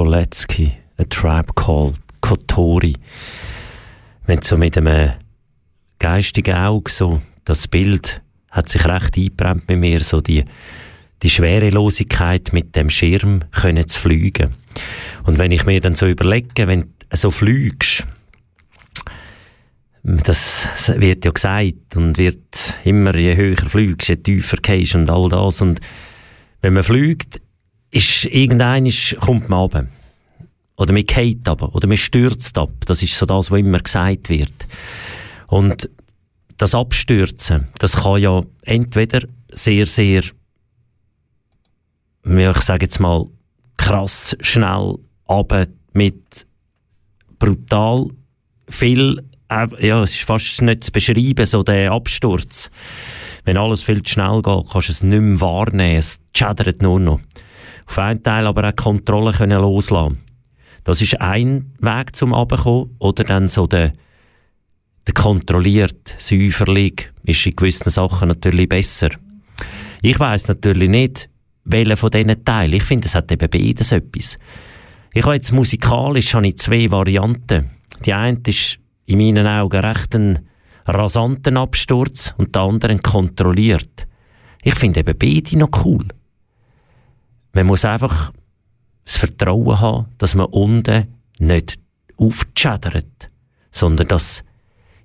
Kolecki, 0.00 0.72
a 0.96 1.04
Tribe 1.04 1.52
Called 1.54 1.98
Kotori. 2.22 2.94
Wenn 4.24 4.40
so 4.40 4.56
mit 4.56 4.78
einem 4.78 5.12
geistigen 5.98 6.54
Auge 6.54 6.90
so 6.90 7.20
das 7.44 7.68
Bild 7.68 8.22
hat 8.50 8.70
sich 8.70 8.86
recht 8.86 9.18
eingebrannt 9.18 9.66
bei 9.66 9.76
mir, 9.76 10.00
so 10.00 10.22
die, 10.22 10.46
die 11.22 11.28
Schwerelosigkeit 11.28 12.54
mit 12.54 12.74
dem 12.76 12.88
Schirm 12.88 13.40
können 13.50 13.86
zu 13.88 14.00
fliegen. 14.00 14.54
Und 15.24 15.36
wenn 15.36 15.52
ich 15.52 15.66
mir 15.66 15.82
dann 15.82 15.94
so 15.94 16.06
überlege, 16.06 16.66
wenn 16.66 16.94
du 17.10 17.16
so 17.18 17.30
fliegst, 17.30 18.06
das 20.02 20.66
wird 20.96 21.26
ja 21.26 21.30
gesagt 21.30 21.94
und 21.96 22.16
wird 22.16 22.72
immer, 22.84 23.14
je 23.14 23.36
höher 23.36 23.68
fliegst, 23.68 24.08
je 24.08 24.16
tiefer 24.16 24.56
gehst 24.62 24.94
und 24.94 25.10
all 25.10 25.28
das. 25.28 25.60
Und 25.60 25.78
wenn 26.62 26.72
man 26.72 26.84
fliegt, 26.84 27.38
ist 27.90 28.24
irgendein 28.26 28.90
kommt 29.20 29.48
man 29.48 29.60
runter. 29.60 29.86
Oder 30.76 30.92
man 30.92 31.04
geht 31.04 31.46
aber 31.46 31.74
oder 31.74 31.86
man 31.88 31.96
stürzt 31.96 32.56
ab. 32.56 32.70
Das 32.86 33.02
ist 33.02 33.16
so 33.16 33.26
das, 33.26 33.50
was 33.50 33.60
immer 33.60 33.80
gesagt 33.80 34.28
wird. 34.28 34.54
Und 35.46 35.90
das 36.56 36.74
Abstürzen, 36.74 37.68
das 37.78 37.96
kann 37.96 38.20
ja 38.20 38.42
entweder 38.62 39.22
sehr, 39.52 39.86
sehr, 39.86 40.22
ich 42.24 42.56
sage 42.58 42.86
jetzt 42.86 43.00
mal, 43.00 43.26
krass 43.76 44.36
schnell, 44.40 44.96
aber 45.26 45.66
mit 45.92 46.46
brutal 47.38 48.08
viel, 48.68 49.22
ja, 49.50 50.02
es 50.02 50.12
ist 50.12 50.24
fast 50.24 50.62
nicht 50.62 50.84
zu 50.84 50.92
beschreiben, 50.92 51.46
so 51.46 51.62
der 51.62 51.92
Absturz. 51.92 52.70
Wenn 53.44 53.56
alles 53.56 53.82
viel 53.82 54.02
zu 54.02 54.12
schnell 54.12 54.42
geht, 54.42 54.70
kannst 54.70 54.88
du 54.88 54.92
es 54.92 55.02
nicht 55.02 55.20
mehr 55.20 55.40
wahrnehmen, 55.40 55.98
es 55.98 56.20
schädert 56.36 56.82
nur 56.82 57.00
noch. 57.00 57.20
Auf 57.90 57.98
einen 57.98 58.22
Teil 58.22 58.46
aber 58.46 58.68
auch 58.68 58.76
Kontrolle 58.76 59.32
können 59.32 59.60
loslassen. 59.60 60.18
Das 60.84 61.02
ist 61.02 61.20
ein 61.20 61.74
Weg 61.80 62.14
zum 62.14 62.32
Abkommen 62.32 62.94
oder 63.00 63.24
dann 63.24 63.48
so 63.48 63.66
der 63.66 63.94
der 65.08 65.14
kontrolliert, 65.14 66.14
säuferlich, 66.16 67.10
ist 67.24 67.44
in 67.46 67.56
gewissen 67.56 67.90
Sachen 67.90 68.28
natürlich 68.28 68.68
besser. 68.68 69.08
Ich 70.02 70.20
weiß 70.20 70.46
natürlich 70.46 70.88
nicht, 70.88 71.30
welcher 71.64 71.96
von 71.96 72.10
diesen 72.10 72.44
Teilen. 72.44 72.74
Ich 72.74 72.84
finde, 72.84 73.08
es 73.08 73.16
hat 73.16 73.32
eben 73.32 73.50
beides 73.50 73.90
etwas. 73.90 74.38
Ich 75.12 75.24
habe 75.24 75.34
jetzt 75.34 75.50
musikalisch 75.50 76.34
habe 76.34 76.46
ich 76.46 76.58
zwei 76.58 76.88
Varianten. 76.92 77.70
Die 78.06 78.12
eine 78.12 78.38
ist 78.46 78.78
in 79.06 79.18
meinen 79.18 79.48
Augen 79.48 79.84
recht 79.84 80.14
ein 80.14 80.48
rasanten 80.86 81.56
Absturz 81.56 82.34
und 82.36 82.54
der 82.54 82.62
andere 82.62 82.96
kontrolliert. 82.98 84.06
Ich 84.62 84.76
finde 84.76 85.00
eben 85.00 85.18
beide 85.18 85.58
noch 85.58 85.84
cool. 85.84 86.06
Man 87.52 87.66
muss 87.66 87.84
einfach 87.84 88.32
das 89.04 89.16
Vertrauen 89.16 89.80
haben, 89.80 90.06
dass 90.18 90.34
man 90.34 90.46
unten 90.46 91.18
nicht 91.38 91.78
aufschädert, 92.16 93.30
sondern 93.72 94.08
dass 94.08 94.44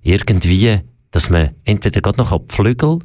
irgendwie, 0.02 0.82
dass 1.12 1.30
man 1.30 1.56
entweder 1.64 2.02
gerade 2.02 2.20
noch 2.20 2.38
die 2.38 2.54
Flügel 2.54 3.00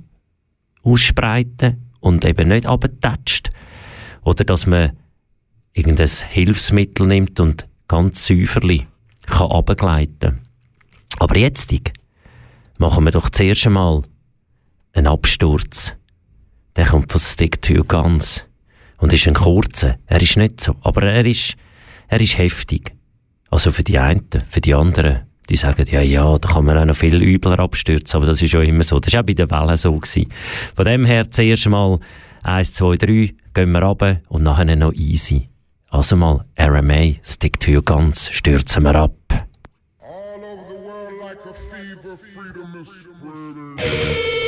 ausspreiten 0.83 1.91
und 2.01 2.25
eben 2.25 2.49
nicht 2.49 2.67
abtatscht, 2.67 3.51
oder 4.23 4.45
dass 4.45 4.67
man 4.67 4.93
irgendein 5.73 6.09
Hilfsmittel 6.09 7.07
nimmt 7.07 7.41
und 7.41 7.67
ganz 7.89 8.27
säuferli 8.27 8.87
kann 9.27 9.51
abgleiten. 9.51 10.41
Aber 11.19 11.37
jetzt 11.37 11.73
machen 12.79 13.05
wir 13.05 13.13
doch 13.13 13.31
zuerst 13.31 13.67
einmal 13.67 14.03
einen 14.93 15.07
Absturz. 15.07 15.95
Der 16.77 16.87
kommt 16.87 17.13
von 17.13 17.21
Stick 17.21 17.63
to 17.63 17.85
Guns 17.85 18.45
und 19.01 19.13
ist 19.13 19.27
ein 19.27 19.35
kurzer. 19.35 19.97
Er 20.07 20.23
ist 20.23 20.37
nicht 20.37 20.61
so, 20.61 20.77
aber 20.83 21.03
er 21.03 21.27
ist, 21.27 21.57
er 22.09 22.21
ist 22.21 22.39
heftig. 22.39 22.93
Also 23.51 23.73
für 23.73 23.83
die 23.83 23.99
einen, 23.99 24.29
für 24.49 24.61
die 24.61 24.75
anderen 24.75 25.31
die 25.51 25.57
sagen, 25.57 25.85
ja, 25.91 26.01
ja, 26.01 26.39
da 26.39 26.49
kann 26.49 26.65
man 26.65 26.79
auch 26.79 26.85
noch 26.85 26.97
viel 26.97 27.21
übler 27.21 27.59
abstürzen, 27.59 28.17
aber 28.17 28.27
das 28.27 28.41
ist 28.41 28.53
ja 28.53 28.61
immer 28.61 28.85
so. 28.85 29.01
Das 29.01 29.13
war 29.13 29.21
auch 29.21 29.27
bei 29.27 29.35
den 29.35 29.51
Wellen 29.51 29.77
so. 29.77 29.93
Gewesen. 29.93 30.33
Von 30.75 30.85
dem 30.85 31.05
her 31.05 31.29
zuerst 31.31 31.67
mal 31.67 31.99
eins, 32.43 32.73
zwei, 32.73 32.97
drei, 32.97 33.35
gehen 33.53 33.73
wir 33.73 33.83
runter 33.83 34.21
und 34.29 34.45
nachher 34.45 34.77
noch 34.77 34.93
easy. 34.93 35.49
Also 35.91 36.17
mal 36.17 36.45
RMA, 36.59 37.17
Stick 37.25 37.59
to 37.59 37.73
your 37.73 37.83
guns, 37.83 38.31
stürzen 38.31 38.85
wir 38.85 38.95
ab. 38.95 39.13
All 40.01 40.39
over 40.39 40.63
the 40.69 40.75
world 40.75 41.21
like 41.21 41.39
a 41.45 41.53
fever, 41.53 42.17
freedom 42.33 42.81
is 42.81 42.87
spreading. 42.87 44.40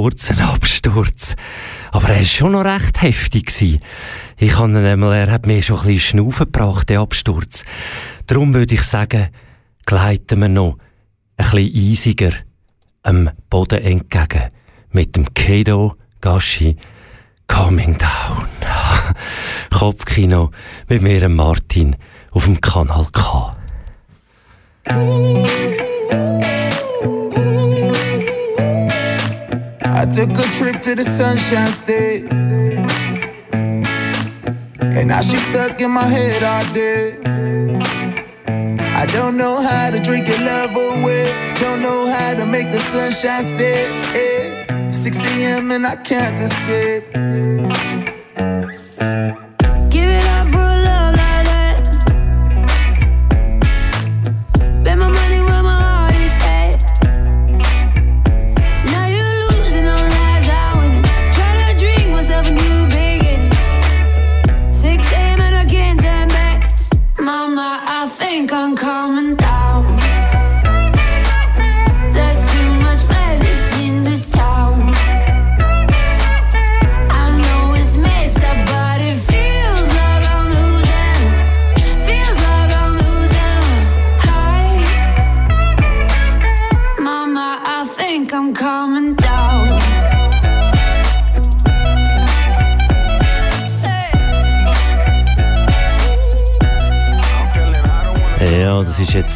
Kurzer 0.00 0.38
Absturz. 0.54 1.34
Aber 1.90 2.10
er 2.10 2.18
war 2.18 2.24
schon 2.24 2.52
noch 2.52 2.64
recht 2.64 3.02
heftig. 3.02 3.50
Ich 4.36 4.56
habe 4.56 4.78
einmal, 4.78 5.12
er 5.12 5.32
hat 5.32 5.44
mir 5.44 5.60
schon 5.60 5.80
ein 5.80 5.86
bisschen 5.86 6.20
Schnaufen 6.20 6.52
gebracht, 6.52 6.88
der 6.88 7.00
Absturz. 7.00 7.64
Darum 8.28 8.54
würde 8.54 8.74
ich 8.74 8.84
sagen, 8.84 9.26
gleiten 9.86 10.40
wir 10.40 10.48
noch 10.48 10.78
ein 11.36 11.50
bisschen 11.50 11.90
eisiger 11.90 12.32
am 13.02 13.30
Boden 13.50 13.82
entgegen. 13.82 14.50
Mit 14.92 15.16
dem 15.16 15.34
Kedo 15.34 15.96
Gashi 16.20 16.76
Coming 17.48 17.98
Down. 17.98 18.46
Kopfkino 19.76 20.52
mit 20.88 21.02
mir 21.02 21.28
Martin 21.28 21.96
auf 22.30 22.44
dem 22.44 22.60
Kanal 22.60 23.08
K. 23.10 23.50
took 30.18 30.36
a 30.36 30.42
trip 30.58 30.82
to 30.82 30.96
the 30.96 31.04
Sunshine 31.04 31.68
State. 31.68 32.24
And 34.82 35.06
now 35.06 35.22
she's 35.22 35.46
stuck 35.46 35.80
in 35.80 35.92
my 35.92 36.06
head 36.06 36.42
all 36.42 36.74
day. 36.74 37.16
I 39.02 39.06
don't 39.06 39.36
know 39.36 39.60
how 39.60 39.92
to 39.92 40.00
drink 40.00 40.26
your 40.26 40.40
love 40.40 40.74
away. 40.74 41.54
Don't 41.60 41.82
know 41.82 42.10
how 42.10 42.34
to 42.34 42.44
make 42.46 42.72
the 42.72 42.80
sunshine 42.80 43.44
stay. 43.44 43.86
Eh, 44.16 44.90
6 44.90 45.16
a.m. 45.18 45.70
and 45.70 45.86
I 45.86 45.94
can't 45.94 46.36
escape. 46.40 47.37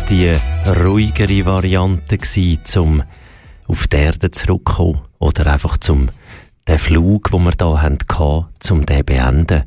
Die 0.04 0.34
ruhigere 0.66 1.44
Variante 1.44 2.18
gewesen, 2.18 2.58
um 2.76 3.02
auf 3.66 3.86
die 3.86 3.96
Erde 3.96 4.30
zurückzukommen 4.30 5.02
oder 5.18 5.46
einfach 5.52 5.76
zum 5.78 6.10
den 6.68 6.78
Flug, 6.78 7.30
den 7.30 7.44
wir 7.44 7.52
da 7.52 7.80
hatten, 7.80 8.46
zum 8.60 8.86
den 8.86 9.04
beenden. 9.04 9.64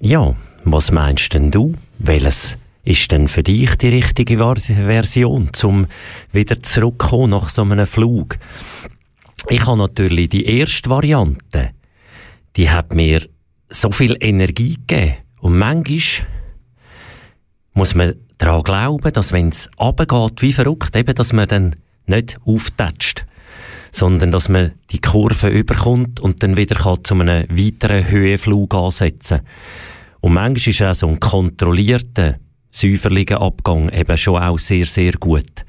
Ja, 0.00 0.34
was 0.64 0.92
meinst 0.92 1.34
denn 1.34 1.50
du? 1.50 1.74
Welches 1.98 2.56
ist 2.84 3.10
denn 3.10 3.28
für 3.28 3.42
dich 3.42 3.76
die 3.76 3.88
richtige 3.88 4.38
Version, 4.38 5.50
um 5.62 5.86
wieder 6.32 6.62
zurückzukommen 6.62 7.30
nach 7.30 7.48
so 7.48 7.62
einem 7.62 7.86
Flug? 7.86 8.38
Ich 9.48 9.66
habe 9.66 9.78
natürlich 9.78 10.28
die 10.28 10.44
erste 10.44 10.90
Variante. 10.90 11.70
Die 12.56 12.70
hat 12.70 12.94
mir 12.94 13.28
so 13.70 13.90
viel 13.90 14.16
Energie 14.20 14.76
gegeben. 14.86 15.16
Und 15.40 15.58
manchmal 15.58 16.26
muss 17.74 17.94
man 17.94 18.14
daran 18.38 18.62
glauben, 18.62 19.12
dass 19.12 19.32
wenn 19.32 19.48
es 19.48 19.70
runtergeht 19.78 20.42
wie 20.42 20.52
verrückt, 20.52 20.96
eben, 20.96 21.14
dass 21.14 21.32
man 21.32 21.48
dann 21.48 21.76
nicht 22.06 22.38
auftätscht, 22.44 23.24
sondern 23.90 24.32
dass 24.32 24.48
man 24.48 24.72
die 24.90 25.00
Kurve 25.00 25.48
überkommt 25.48 26.20
und 26.20 26.42
dann 26.42 26.56
wieder 26.56 26.76
kann 26.76 27.04
zu 27.04 27.14
einem 27.14 27.48
weiteren 27.50 28.08
Höhenflug 28.08 28.74
ansetzen 28.74 29.38
kann. 29.38 29.46
Und 30.20 30.34
manchmal 30.34 30.70
ist 30.70 30.82
auch 30.82 30.94
so 30.94 31.08
ein 31.08 31.20
kontrollierter, 31.20 32.36
säuferlicher 32.70 33.40
Abgang 33.40 33.90
eben 33.90 34.16
schon 34.16 34.42
auch 34.42 34.58
sehr, 34.58 34.86
sehr 34.86 35.12
gut. 35.12 35.64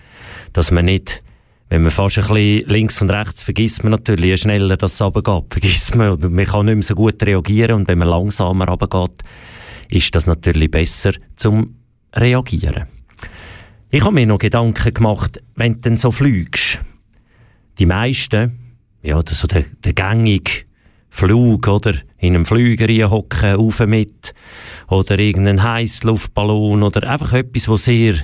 Dass 0.53 0.71
man 0.71 0.85
nicht, 0.85 1.23
wenn 1.69 1.81
man 1.81 1.91
fast 1.91 2.17
ein 2.17 2.27
bisschen 2.27 2.69
links 2.69 3.01
und 3.01 3.09
rechts 3.09 3.43
vergisst 3.43 3.83
man 3.83 3.91
natürlich, 3.91 4.25
je 4.25 4.37
schneller 4.37 4.77
das 4.77 5.01
runtergeht, 5.01 5.45
vergisst 5.49 5.95
man 5.95 6.11
und 6.11 6.31
man 6.31 6.45
kann 6.45 6.67
nicht 6.67 6.75
mehr 6.75 6.83
so 6.83 6.95
gut 6.95 7.21
reagieren 7.23 7.75
und 7.75 7.87
wenn 7.87 7.97
man 7.97 8.07
langsamer 8.07 8.67
runtergeht, 8.67 9.23
ist 9.89 10.15
das 10.15 10.27
natürlich 10.27 10.71
besser 10.71 11.11
zum 11.35 11.75
Reagieren. 12.13 12.87
Ich 13.89 14.03
habe 14.03 14.13
mir 14.13 14.25
noch 14.25 14.39
Gedanken 14.39 14.93
gemacht, 14.93 15.41
wenn 15.55 15.75
du 15.75 15.79
dann 15.81 15.97
so 15.97 16.11
fliegst. 16.11 16.79
Die 17.79 17.85
meisten, 17.85 18.77
ja, 19.01 19.21
so 19.25 19.47
der, 19.47 19.65
der 19.83 19.93
gängige 19.93 20.63
Flug, 21.09 21.67
oder? 21.67 21.93
In 22.17 22.35
einem 22.35 22.45
Flüger 22.45 23.09
hocken, 23.09 23.55
auf 23.55 23.79
mit. 23.81 24.33
Oder 24.87 25.19
irgendein 25.19 25.61
Heißluftballon 25.61 26.81
oder 26.81 27.07
einfach 27.07 27.33
etwas, 27.33 27.67
wo 27.67 27.77
sehr 27.77 28.15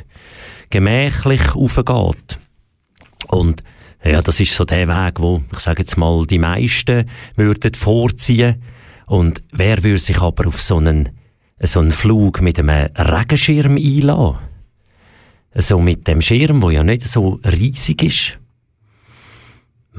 gemächlich 0.69 1.53
aufgeht. 1.53 2.39
Und, 3.27 3.63
ja, 4.03 4.21
das 4.21 4.39
ist 4.39 4.55
so 4.55 4.65
der 4.65 4.87
Weg, 4.87 5.19
wo, 5.19 5.43
ich 5.51 5.59
sage 5.59 5.83
jetzt 5.83 5.97
mal, 5.97 6.25
die 6.25 6.39
meisten 6.39 7.07
würden 7.35 7.73
vorziehen. 7.73 8.61
Und 9.05 9.43
wer 9.51 9.83
würde 9.83 9.99
sich 9.99 10.19
aber 10.19 10.47
auf 10.47 10.59
so 10.61 10.77
einen, 10.77 11.09
so 11.61 11.79
einen 11.79 11.91
Flug 11.91 12.41
mit 12.41 12.59
einem 12.59 12.89
Regenschirm 12.95 13.77
einladen? 13.77 14.37
So 15.55 15.79
mit 15.79 16.07
dem 16.07 16.21
Schirm, 16.21 16.61
wo 16.61 16.69
ja 16.69 16.83
nicht 16.83 17.05
so 17.05 17.39
riesig 17.43 18.03
ist 18.03 18.39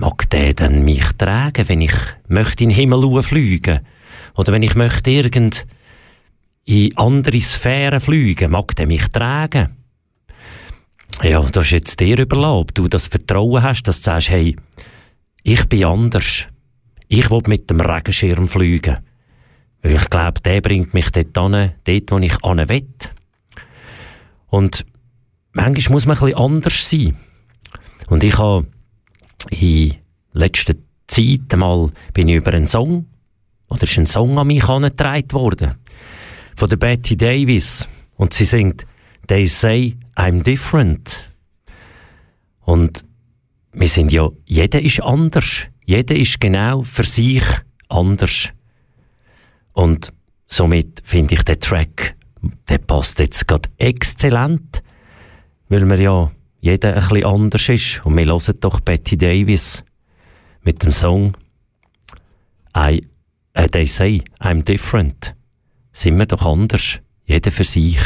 mag 0.00 0.30
der 0.30 0.54
dann 0.54 0.82
mich 0.84 1.04
tragen, 1.18 1.68
wenn 1.68 1.82
ich 1.82 1.94
möchte 2.26 2.64
in 2.64 2.70
den 2.70 2.76
Himmel 2.76 3.22
fliegen 3.22 3.80
oder 4.34 4.52
wenn 4.52 4.62
ich 4.62 4.74
möchte 4.74 5.10
irgend 5.10 5.66
in 6.64 6.96
andere 6.96 7.40
Sphären 7.40 8.00
fliegen, 8.00 8.50
mag 8.50 8.74
der 8.76 8.86
mich 8.86 9.08
tragen? 9.08 9.76
Ja, 11.22 11.42
das 11.42 11.66
ist 11.66 11.72
jetzt 11.72 12.00
dir 12.00 12.18
überlassen, 12.18 12.60
ob 12.60 12.74
du 12.74 12.88
das 12.88 13.08
Vertrauen 13.08 13.62
hast, 13.62 13.82
dass 13.82 13.98
du 13.98 14.04
sagst, 14.04 14.30
hey, 14.30 14.56
ich 15.42 15.68
bin 15.68 15.84
anders. 15.84 16.46
Ich 17.08 17.30
will 17.30 17.42
mit 17.46 17.68
dem 17.68 17.80
Regenschirm 17.80 18.48
fliegen. 18.48 18.98
Weil 19.82 19.96
ich 19.96 20.10
glaube, 20.10 20.40
der 20.40 20.60
bringt 20.60 20.94
mich 20.94 21.10
dort 21.10 21.36
an, 21.38 21.72
dort, 21.84 22.10
wo 22.10 22.18
ich 22.18 22.44
an 22.44 22.68
will. 22.68 22.88
Und 24.48 24.84
manchmal 25.52 25.92
muss 25.92 26.06
man 26.06 26.18
bisschen 26.18 26.36
anders 26.36 26.90
sein. 26.90 27.16
Und 28.08 28.24
ich 28.24 28.36
habe 28.38 28.66
in 29.50 29.94
letzter 30.32 30.74
Zeit 31.06 31.52
einmal 31.52 31.92
bin 32.12 32.28
ich 32.28 32.36
über 32.36 32.52
einen 32.52 32.66
Song, 32.66 33.06
oder 33.68 33.84
ist 33.84 33.96
ein 33.96 34.06
Song 34.06 34.38
an 34.38 34.48
mich 34.48 34.62
herangetragen 34.62 35.32
worden, 35.32 35.76
von 36.56 36.68
der 36.68 36.76
Betty 36.76 37.16
Davis. 37.16 37.86
Und 38.16 38.34
sie 38.34 38.44
singt, 38.44 38.86
They 39.28 39.46
say 39.46 39.96
I'm 40.16 40.42
different. 40.42 41.20
Und 42.60 43.04
wir 43.72 43.88
sind 43.88 44.12
ja, 44.12 44.28
jeder 44.44 44.82
ist 44.82 45.02
anders. 45.02 45.66
Jeder 45.86 46.16
ist 46.16 46.40
genau 46.40 46.82
für 46.82 47.04
sich 47.04 47.44
anders. 47.88 48.50
Und 49.72 50.12
somit 50.46 51.00
finde 51.04 51.34
ich 51.34 51.42
den 51.42 51.60
Track, 51.60 52.16
der 52.68 52.78
passt 52.78 53.18
jetzt 53.18 53.46
gerade 53.46 53.68
exzellent, 53.78 54.82
weil 55.68 55.88
wir 55.88 56.00
ja 56.00 56.30
jeder 56.60 56.94
ein 56.94 57.08
bisschen 57.08 57.24
anders 57.24 57.68
ist. 57.68 58.04
Und 58.04 58.16
wir 58.16 58.26
hören 58.26 58.60
doch 58.60 58.80
Betty 58.80 59.16
Davis 59.16 59.82
mit 60.62 60.82
dem 60.82 60.92
Song 60.92 61.36
I, 62.76 63.06
uh, 63.58 63.66
They 63.66 63.86
Say 63.86 64.22
I'm 64.40 64.62
Different. 64.62 65.34
Sind 65.92 66.18
wir 66.18 66.26
doch 66.26 66.46
anders, 66.46 66.98
jeder 67.24 67.50
für 67.50 67.64
sich. 67.64 67.98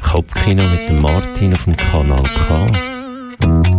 Kopfkino 0.00 0.66
mit 0.68 0.88
dem 0.88 1.00
Martin 1.00 1.52
auf 1.52 1.64
dem 1.64 1.76
Kanal 1.76 2.22
K. 2.22 3.75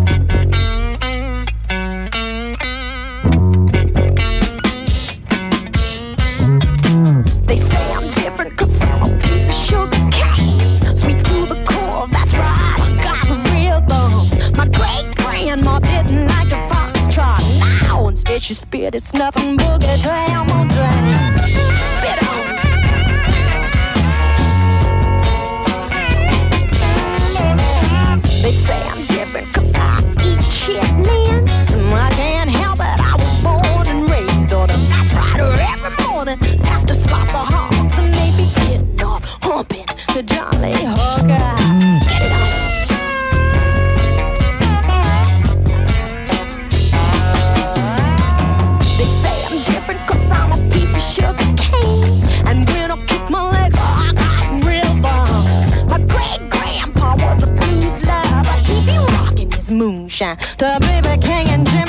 Your 18.38 18.56
spit, 18.56 18.94
it's 18.94 19.16
nothing 19.16 19.58
boogie 19.58 20.04
down 20.04 20.52
on 20.52 20.68
drain. 20.68 21.38
Spit 21.80 22.24
on. 22.30 22.46
They 28.44 28.52
say 28.52 28.80
I'm 28.88 29.06
different 29.08 29.52
cause 29.52 29.74
I 29.76 29.98
eat 30.24 30.40
chitlins. 30.40 31.27
sunshine. 60.18 60.38
The 60.58 60.78
baby 60.82 61.22
can 61.22 61.48
and 61.48 61.68
Jim 61.68 61.87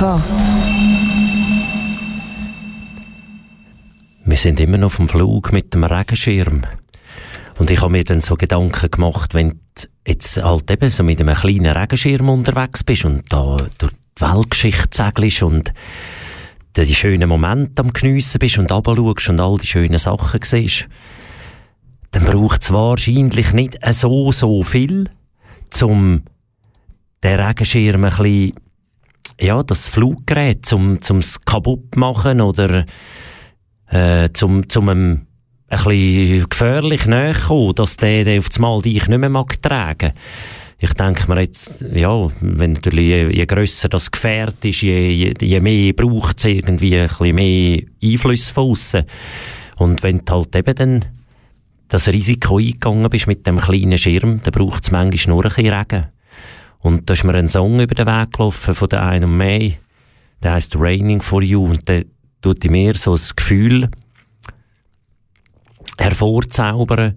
gehabt. 0.00 0.22
Wir 4.24 4.36
sind 4.36 4.60
immer 4.60 4.78
noch 4.78 4.86
auf 4.86 4.96
dem 4.96 5.08
Flug 5.08 5.52
mit 5.52 5.74
dem 5.74 5.84
Regenschirm. 5.84 6.62
Und 7.58 7.70
ich 7.70 7.80
habe 7.82 7.92
mir 7.92 8.04
dann 8.04 8.22
so 8.22 8.36
Gedanken 8.36 8.90
gemacht, 8.90 9.34
wenn 9.34 9.60
du 9.74 9.88
jetzt 10.06 10.38
halt 10.38 10.70
eben 10.70 10.88
so 10.88 11.02
mit 11.02 11.20
einem 11.20 11.34
kleinen 11.34 11.76
Regenschirm 11.76 12.28
unterwegs 12.30 12.82
bist 12.82 13.04
und 13.04 13.30
da 13.30 13.58
durch 13.76 13.92
die 13.92 14.22
Weltgeschichte 14.22 14.88
segelst 14.96 15.42
und 15.42 15.74
die 16.76 16.94
schönen 16.94 17.28
Momente 17.28 17.82
am 17.82 17.92
Geniessen 17.92 18.38
bist 18.38 18.58
und 18.58 18.72
runterschaust 18.72 19.28
und 19.28 19.40
all 19.40 19.58
die 19.58 19.66
schönen 19.66 19.98
Sachen 19.98 20.40
siehst, 20.42 20.88
dann 22.12 22.24
braucht 22.24 22.62
es 22.62 22.72
wahrscheinlich 22.72 23.52
nicht 23.52 23.78
so, 23.90 24.32
so 24.32 24.62
viel, 24.62 25.10
um 25.82 26.22
den 27.22 27.40
Regenschirm 27.40 28.04
ein 28.04 28.10
bisschen, 28.10 28.54
ja, 29.40 29.62
das 29.62 29.88
Fluggerät, 29.88 30.66
zum, 30.66 31.00
zum 31.02 31.20
kaputt 31.44 31.96
machen 31.96 32.40
oder 32.40 32.84
äh, 33.88 34.28
zum, 34.32 34.68
zum 34.68 34.88
einem 34.88 35.26
ein 35.68 35.84
bisschen 35.84 36.48
gefährlich 36.48 37.06
näher 37.06 37.34
kommen, 37.34 37.74
dass 37.74 37.96
der, 37.96 38.24
der 38.24 38.38
auf 38.40 38.48
das 38.48 38.58
Mal 38.58 38.82
dich 38.82 39.06
nicht 39.06 39.18
mehr 39.18 39.28
mag 39.28 39.62
tragen 39.62 40.12
ich 40.82 40.94
denke 40.94 41.28
mir 41.28 41.42
jetzt, 41.42 41.84
ja, 41.92 42.28
wenn 42.40 42.72
natürlich, 42.72 43.06
je, 43.06 43.28
je 43.28 43.46
grösser 43.46 43.90
das 43.90 44.10
Gefährt 44.10 44.64
ist, 44.64 44.80
je, 44.80 45.10
je, 45.10 45.34
je 45.38 45.60
mehr 45.60 45.92
braucht 45.92 46.38
es 46.38 46.46
irgendwie 46.46 46.98
ein 46.98 47.06
bisschen 47.06 47.34
mehr 47.34 47.82
Einfluss 48.02 48.48
von 48.48 48.70
aussen. 48.70 49.04
Und 49.76 50.02
wenn 50.02 50.24
du 50.24 50.32
halt 50.32 50.56
eben 50.56 50.74
dann 50.74 51.04
das 51.88 52.08
Risiko 52.08 52.56
eingegangen 52.56 53.10
bist 53.10 53.26
mit 53.26 53.46
dem 53.46 53.58
kleinen 53.58 53.98
Schirm, 53.98 54.40
dann 54.42 54.52
braucht 54.52 54.84
es 54.84 54.90
manchmal 54.90 55.34
nur 55.34 55.44
ein 55.44 55.50
bisschen 55.50 55.74
Regen. 55.74 56.06
Und 56.80 57.08
da 57.08 57.14
ist 57.14 57.24
mir 57.24 57.34
ein 57.34 57.48
Song 57.48 57.78
über 57.80 57.94
den 57.94 58.06
Weg 58.06 58.32
gelaufen 58.32 58.74
von 58.74 58.88
der 58.88 59.06
einen 59.06 59.36
May, 59.36 59.78
der 60.42 60.52
heißt 60.52 60.76
Raining 60.76 61.20
for 61.20 61.42
You 61.42 61.64
und 61.64 61.88
der 61.88 62.04
tut 62.40 62.64
in 62.64 62.72
mir 62.72 62.94
so 62.96 63.12
das 63.12 63.36
Gefühl 63.36 63.90
hervorzaubern, 65.98 67.16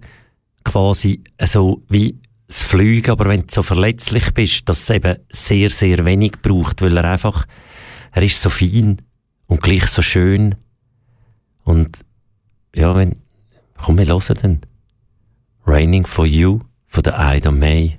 quasi 0.64 1.24
so 1.42 1.82
wie 1.88 2.18
das 2.46 2.62
Fliegen, 2.62 3.10
aber 3.10 3.26
wenn 3.26 3.40
du 3.40 3.46
so 3.48 3.62
verletzlich 3.62 4.32
bist, 4.34 4.68
dass 4.68 4.82
es 4.82 4.90
eben 4.90 5.18
sehr, 5.30 5.70
sehr 5.70 6.04
wenig 6.04 6.42
braucht, 6.42 6.82
weil 6.82 6.96
er 6.96 7.04
einfach, 7.04 7.46
er 8.12 8.22
ist 8.22 8.40
so 8.40 8.50
fein 8.50 9.00
und 9.46 9.62
gleich 9.62 9.86
so 9.86 10.02
schön. 10.02 10.54
Und 11.64 12.04
ja, 12.74 12.94
wenn, 12.94 13.16
komm, 13.78 13.98
wir 13.98 14.06
hören 14.06 14.38
dann. 14.42 14.60
Raining 15.66 16.04
for 16.04 16.26
You 16.26 16.60
von 16.86 17.02
der 17.02 17.18
Ida 17.18 17.50
May. 17.50 17.98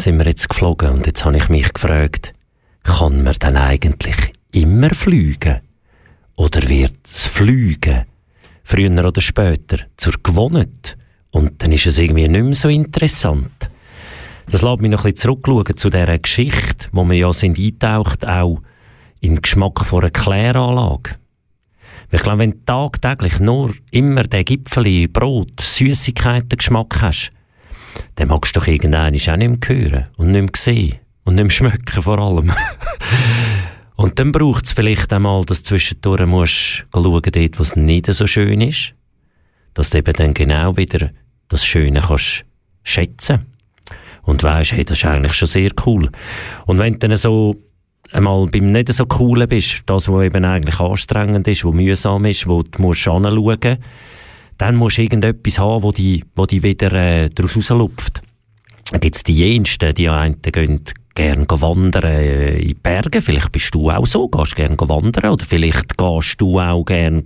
Sind 0.00 0.18
wir 0.18 0.26
jetzt 0.26 0.48
geflogen 0.48 0.90
und 0.90 1.06
jetzt 1.06 1.24
habe 1.24 1.36
ich 1.36 1.48
mich 1.50 1.72
gefragt, 1.72 2.32
kann 2.82 3.22
man 3.22 3.36
dann 3.38 3.56
eigentlich 3.56 4.32
immer 4.52 4.90
fliegen? 4.90 5.60
Oder 6.36 6.66
wird 6.68 6.94
das 7.02 7.26
Fliegen 7.26 8.06
früher 8.64 9.04
oder 9.04 9.20
später 9.20 9.78
zur 9.98 10.14
Gewohnheit 10.22 10.96
und 11.30 11.62
dann 11.62 11.72
ist 11.72 11.86
es 11.86 11.98
irgendwie 11.98 12.28
nicht 12.28 12.42
mehr 12.42 12.54
so 12.54 12.68
interessant? 12.68 13.68
Das 14.50 14.62
lässt 14.62 14.80
mich 14.80 14.90
noch 14.90 15.04
ein 15.04 15.12
bisschen 15.12 15.34
zurückschauen 15.34 15.76
zu 15.76 15.90
dieser 15.90 16.18
Geschichte, 16.18 16.88
wo 16.92 17.04
wir 17.04 17.18
ja 17.18 17.32
sind 17.32 17.58
eingetaucht, 17.58 18.26
auch 18.26 18.62
im 19.20 19.42
Geschmack 19.42 19.84
von 19.84 20.00
einer 20.00 20.10
Kläranlage. 20.10 21.16
Ich 22.10 22.22
glaube, 22.22 22.38
wenn 22.38 22.52
du 22.52 22.64
tagtäglich 22.64 23.38
nur 23.38 23.74
immer 23.90 24.24
den 24.24 24.46
Gipfel 24.46 25.08
Brot, 25.08 25.60
Süßigkeiten 25.60 26.56
Geschmack 26.56 27.02
hast, 27.02 27.32
dann 28.16 28.28
magst 28.28 28.54
du 28.54 28.60
doch 28.60 28.66
irgendwann 28.66 29.06
auch 29.06 29.10
nicht 29.10 29.26
mehr 29.26 29.58
hören 29.66 30.06
und 30.16 30.30
nicht 30.30 30.40
mehr 30.40 30.50
sehen 30.56 30.98
und 31.24 31.34
nicht 31.34 31.44
mehr 31.44 31.50
schmecken 31.50 32.02
vor 32.02 32.18
allem. 32.18 32.52
und 33.96 34.18
dann 34.18 34.32
braucht 34.32 34.66
es 34.66 34.72
vielleicht 34.72 35.12
einmal, 35.12 35.44
dass 35.44 35.62
du 35.62 35.70
zwischendurch 35.70 36.26
musst 36.26 36.86
schauen, 36.92 37.22
dort, 37.22 37.58
wo 37.58 37.62
es 37.62 37.76
nicht 37.76 38.06
so 38.06 38.26
schön 38.26 38.60
ist, 38.60 38.94
dass 39.74 39.90
du 39.90 39.98
eben 39.98 40.12
dann 40.14 40.34
genau 40.34 40.76
wieder 40.76 41.10
das 41.48 41.64
Schöne 41.64 42.00
kannst 42.00 42.44
schätzen. 42.82 43.46
Und 44.22 44.42
weisst, 44.42 44.72
hey, 44.72 44.84
das 44.84 44.98
ist 44.98 45.04
eigentlich 45.06 45.32
schon 45.32 45.48
sehr 45.48 45.70
cool. 45.86 46.10
Und 46.66 46.78
wenn 46.78 46.98
du 46.98 47.08
dann 47.08 47.16
so 47.16 47.56
einmal 48.12 48.46
beim 48.46 48.66
nicht 48.66 48.92
so 48.92 49.06
coolen 49.06 49.48
bist, 49.48 49.82
das, 49.86 50.08
was 50.08 50.24
eben 50.24 50.44
eigentlich 50.44 50.78
anstrengend 50.78 51.46
ist, 51.48 51.64
was 51.64 51.74
mühsam 51.74 52.24
ist, 52.26 52.46
wo 52.46 52.62
du 52.62 52.82
musst 52.82 53.08
anschauen 53.08 53.78
dann 54.60 54.76
musst 54.76 54.98
du 54.98 55.02
irgendetwas 55.02 55.58
haben, 55.58 55.82
wo 55.82 55.90
die, 55.90 56.22
wo 56.36 56.44
die 56.44 56.62
wieder 56.62 56.92
äh, 56.92 57.30
daraus 57.30 57.56
rauslupft. 57.56 58.20
Dann 58.90 59.00
gibt 59.00 59.16
es 59.16 59.22
die 59.22 59.34
jensten, 59.34 59.94
die 59.94 60.08
einen 60.08 60.42
gehen 60.42 60.82
gerne 61.14 61.46
wandern 61.48 62.04
äh, 62.04 62.58
in 62.58 62.68
die 62.68 62.74
Berge. 62.74 63.22
Vielleicht 63.22 63.52
bist 63.52 63.74
du 63.74 63.90
auch 63.90 64.06
so, 64.06 64.28
gehst 64.28 64.56
gerne 64.56 64.76
wandern 64.78 65.32
oder 65.32 65.44
vielleicht 65.46 65.96
gehst 65.96 66.40
du 66.42 66.60
auch 66.60 66.84
gerne 66.84 67.22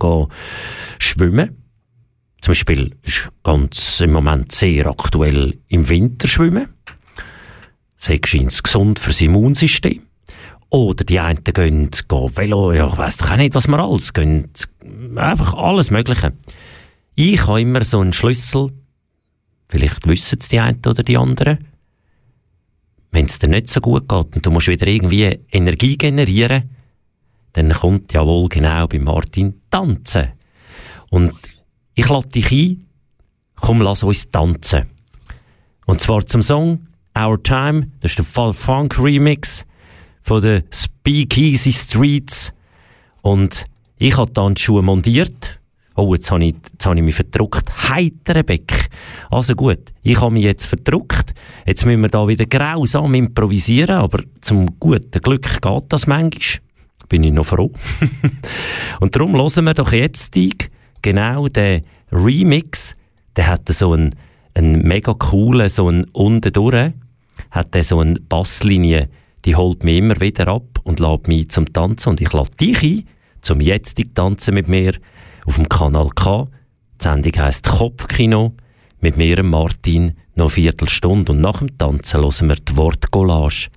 schwimmen. 0.97 1.57
Zum 2.39 2.51
Beispiel 2.51 2.95
ist 3.03 3.29
ganz 3.43 3.99
im 3.99 4.13
Moment 4.13 4.53
sehr 4.53 4.87
aktuell 4.87 5.57
im 5.67 5.89
Winter 5.89 6.29
schwimmen. 6.29 6.69
Das 7.97 8.05
scheint 8.25 8.63
gesund 8.63 8.97
für 8.97 9.09
das 9.09 9.19
Immunsystem. 9.19 10.03
Oder 10.69 11.03
die 11.03 11.19
einen 11.19 11.43
gehen, 11.43 11.89
gehen 11.91 12.37
Velo, 12.37 12.71
ja, 12.71 12.87
ich 12.87 12.97
weiss 12.97 13.17
doch 13.17 13.31
auch 13.31 13.37
nicht, 13.37 13.55
was 13.55 13.67
man 13.67 13.81
alles, 13.81 14.13
gehen 14.13 14.51
einfach 15.15 15.53
alles 15.53 15.91
Mögliche. 15.91 16.31
Ich 17.17 17.47
habe 17.47 17.61
immer 17.61 17.83
so 17.85 18.01
einen 18.01 18.11
Schlüssel, 18.11 18.73
vielleicht 19.69 20.05
wissen 20.05 20.37
es 20.41 20.49
die 20.49 20.59
einen 20.59 20.81
oder 20.85 21.01
die 21.01 21.17
anderen, 21.17 21.59
wenn 23.11 23.25
es 23.25 23.39
dir 23.39 23.47
nicht 23.47 23.69
so 23.69 23.79
gut 23.79 24.09
geht 24.09 24.35
und 24.35 24.45
du 24.45 24.51
musst 24.51 24.67
wieder 24.67 24.85
irgendwie 24.85 25.39
Energie 25.49 25.97
generieren, 25.97 26.69
dann 27.53 27.71
kommt 27.71 28.11
ja 28.11 28.25
wohl 28.25 28.49
genau 28.49 28.85
bei 28.87 28.99
Martin 28.99 29.61
tanzen. 29.71 30.33
Und 31.09 31.33
ich 31.93 32.09
lade 32.09 32.27
dich 32.27 32.51
ein, 32.51 32.85
komm, 33.55 33.81
lass 33.81 34.03
uns 34.03 34.29
tanzen. 34.29 34.87
Und 35.85 36.01
zwar 36.01 36.25
zum 36.25 36.41
Song 36.41 36.87
Our 37.17 37.41
Time, 37.41 37.91
das 38.01 38.11
ist 38.11 38.17
der 38.17 38.25
Fall 38.25 38.51
Funk 38.51 38.99
Remix 38.99 39.65
von 40.21 40.41
den 40.41 40.63
Speakeasy 40.69 41.71
Streets. 41.71 42.51
Und 43.21 43.65
ich 43.97 44.17
habe 44.17 44.31
dann 44.31 44.55
die 44.55 44.61
Schuhe 44.61 44.81
montiert. 44.81 45.61
Oh, 45.95 46.13
jetzt 46.13 46.29
habe 46.29 46.43
ich, 46.43 46.55
jetzt 46.73 46.85
habe 46.85 46.97
ich 46.97 47.03
mich 47.03 47.15
verdruckt. 47.15 47.89
Heitere 47.89 48.43
Beck. 48.43 48.89
Also 49.31 49.55
gut, 49.55 49.93
ich 50.03 50.19
habe 50.19 50.33
mich 50.33 50.43
jetzt 50.43 50.65
verdruckt. 50.65 51.33
Jetzt 51.65 51.85
müssen 51.85 52.01
wir 52.01 52.09
da 52.09 52.27
wieder 52.27 52.45
grausam 52.45 53.13
improvisieren, 53.15 53.95
aber 53.95 54.23
zum 54.41 54.77
guten 54.79 55.21
Glück 55.21 55.61
geht 55.61 55.83
das 55.89 56.05
manchmal. 56.05 56.61
Bin 57.07 57.23
ich 57.23 57.31
noch 57.31 57.45
froh. 57.45 57.71
Und 58.99 59.15
darum 59.15 59.35
hören 59.35 59.63
wir 59.63 59.73
doch 59.73 59.93
jetzt 59.93 60.35
genau 61.01 61.47
der 61.47 61.81
Remix, 62.11 62.95
der 63.35 63.47
hat 63.47 63.69
so 63.69 63.93
einen, 63.93 64.15
einen 64.53 64.81
mega 64.81 65.13
coolen, 65.13 65.69
so 65.69 65.87
einen 65.87 66.05
unten 66.11 66.51
durch, 66.51 66.93
hat 67.51 67.73
der 67.73 67.83
so 67.83 67.99
eine 67.99 68.19
Basslinie, 68.19 69.09
die 69.45 69.55
holt 69.55 69.83
mich 69.83 69.97
immer 69.97 70.19
wieder 70.19 70.47
ab 70.47 70.79
und 70.83 70.99
lädt 70.99 71.27
mich 71.27 71.49
zum 71.49 71.71
Tanzen 71.71 72.09
und 72.09 72.21
ich 72.21 72.33
lade 72.33 72.49
dich 72.59 72.81
ein, 72.83 73.07
zum 73.41 73.61
jetzig 73.61 74.15
Tanzen 74.15 74.55
mit 74.55 74.67
mir 74.67 74.93
auf 75.45 75.55
dem 75.55 75.69
Kanal 75.69 76.09
K. 76.15 76.47
Die 76.99 77.03
Sendung 77.03 77.33
heisst 77.37 77.67
Kopfkino. 77.67 78.53
Mit 78.99 79.17
mir, 79.17 79.43
Martin, 79.43 80.13
noch 80.35 80.45
eine 80.45 80.49
Viertelstunde. 80.49 81.31
Und 81.31 81.41
nach 81.41 81.59
dem 81.59 81.77
Tanzen 81.77 82.21
hören 82.21 82.49
wir 82.49 82.55
die 82.55 82.75
Wortcollage 82.75 83.69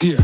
Yeah. 0.00 0.20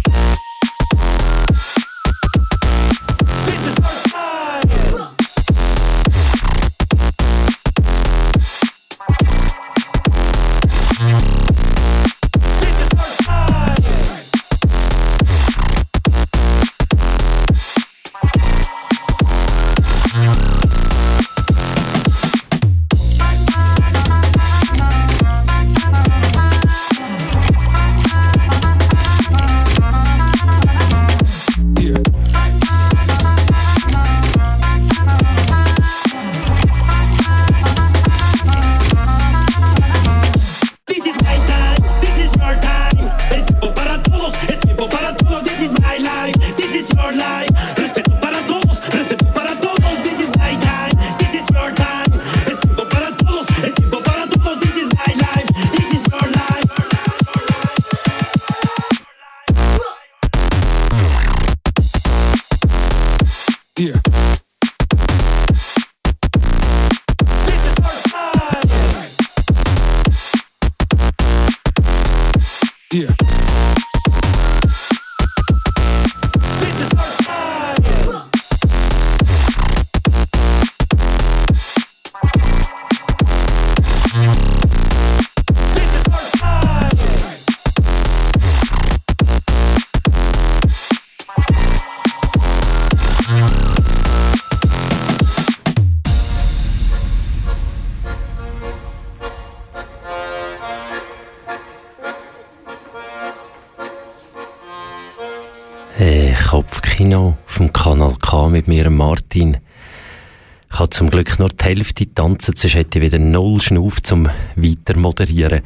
Hälfte 111.74 112.06
tanzen, 112.14 112.54
sonst 112.54 112.74
hätte 112.74 112.98
ich 112.98 113.04
wieder 113.04 113.18
null 113.18 113.60
Schnuff 113.60 114.00
zum 114.00 114.28
weiter 114.54 114.96
moderieren. 114.96 115.62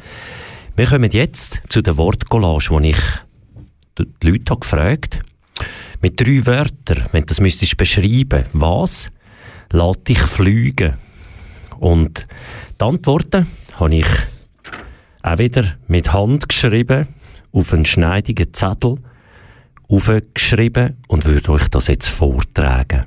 Wir 0.75 0.87
kommen 0.87 1.11
jetzt 1.11 1.61
zu 1.69 1.83
der 1.83 1.97
Wortcollage, 1.97 2.75
die 2.81 2.89
ich 2.89 2.97
die 3.99 4.27
Leute 4.27 4.51
habe 4.51 4.61
gefragt 4.61 5.19
Mit 6.01 6.19
drei 6.19 6.43
Wörtern, 6.47 7.05
wenn 7.11 7.21
du 7.21 7.27
das 7.27 7.39
müsstest 7.39 7.77
beschreiben, 7.77 8.45
was 8.53 9.11
lässt 9.71 10.07
dich 10.07 10.17
fliegen? 10.17 10.95
Und 11.79 12.25
die 12.79 12.85
Antworten 12.85 13.45
habe 13.73 13.95
ich 13.95 14.07
auch 15.21 15.37
wieder 15.37 15.75
mit 15.87 16.11
Hand 16.11 16.49
geschrieben 16.49 17.07
auf 17.51 17.71
einen 17.71 17.85
schneidigen 17.85 18.51
Zettel 18.51 18.97
aufgeschrieben 19.87 20.97
und 21.07 21.25
würde 21.25 21.51
euch 21.51 21.67
das 21.67 21.85
jetzt 21.85 22.07
vortragen. 22.07 23.05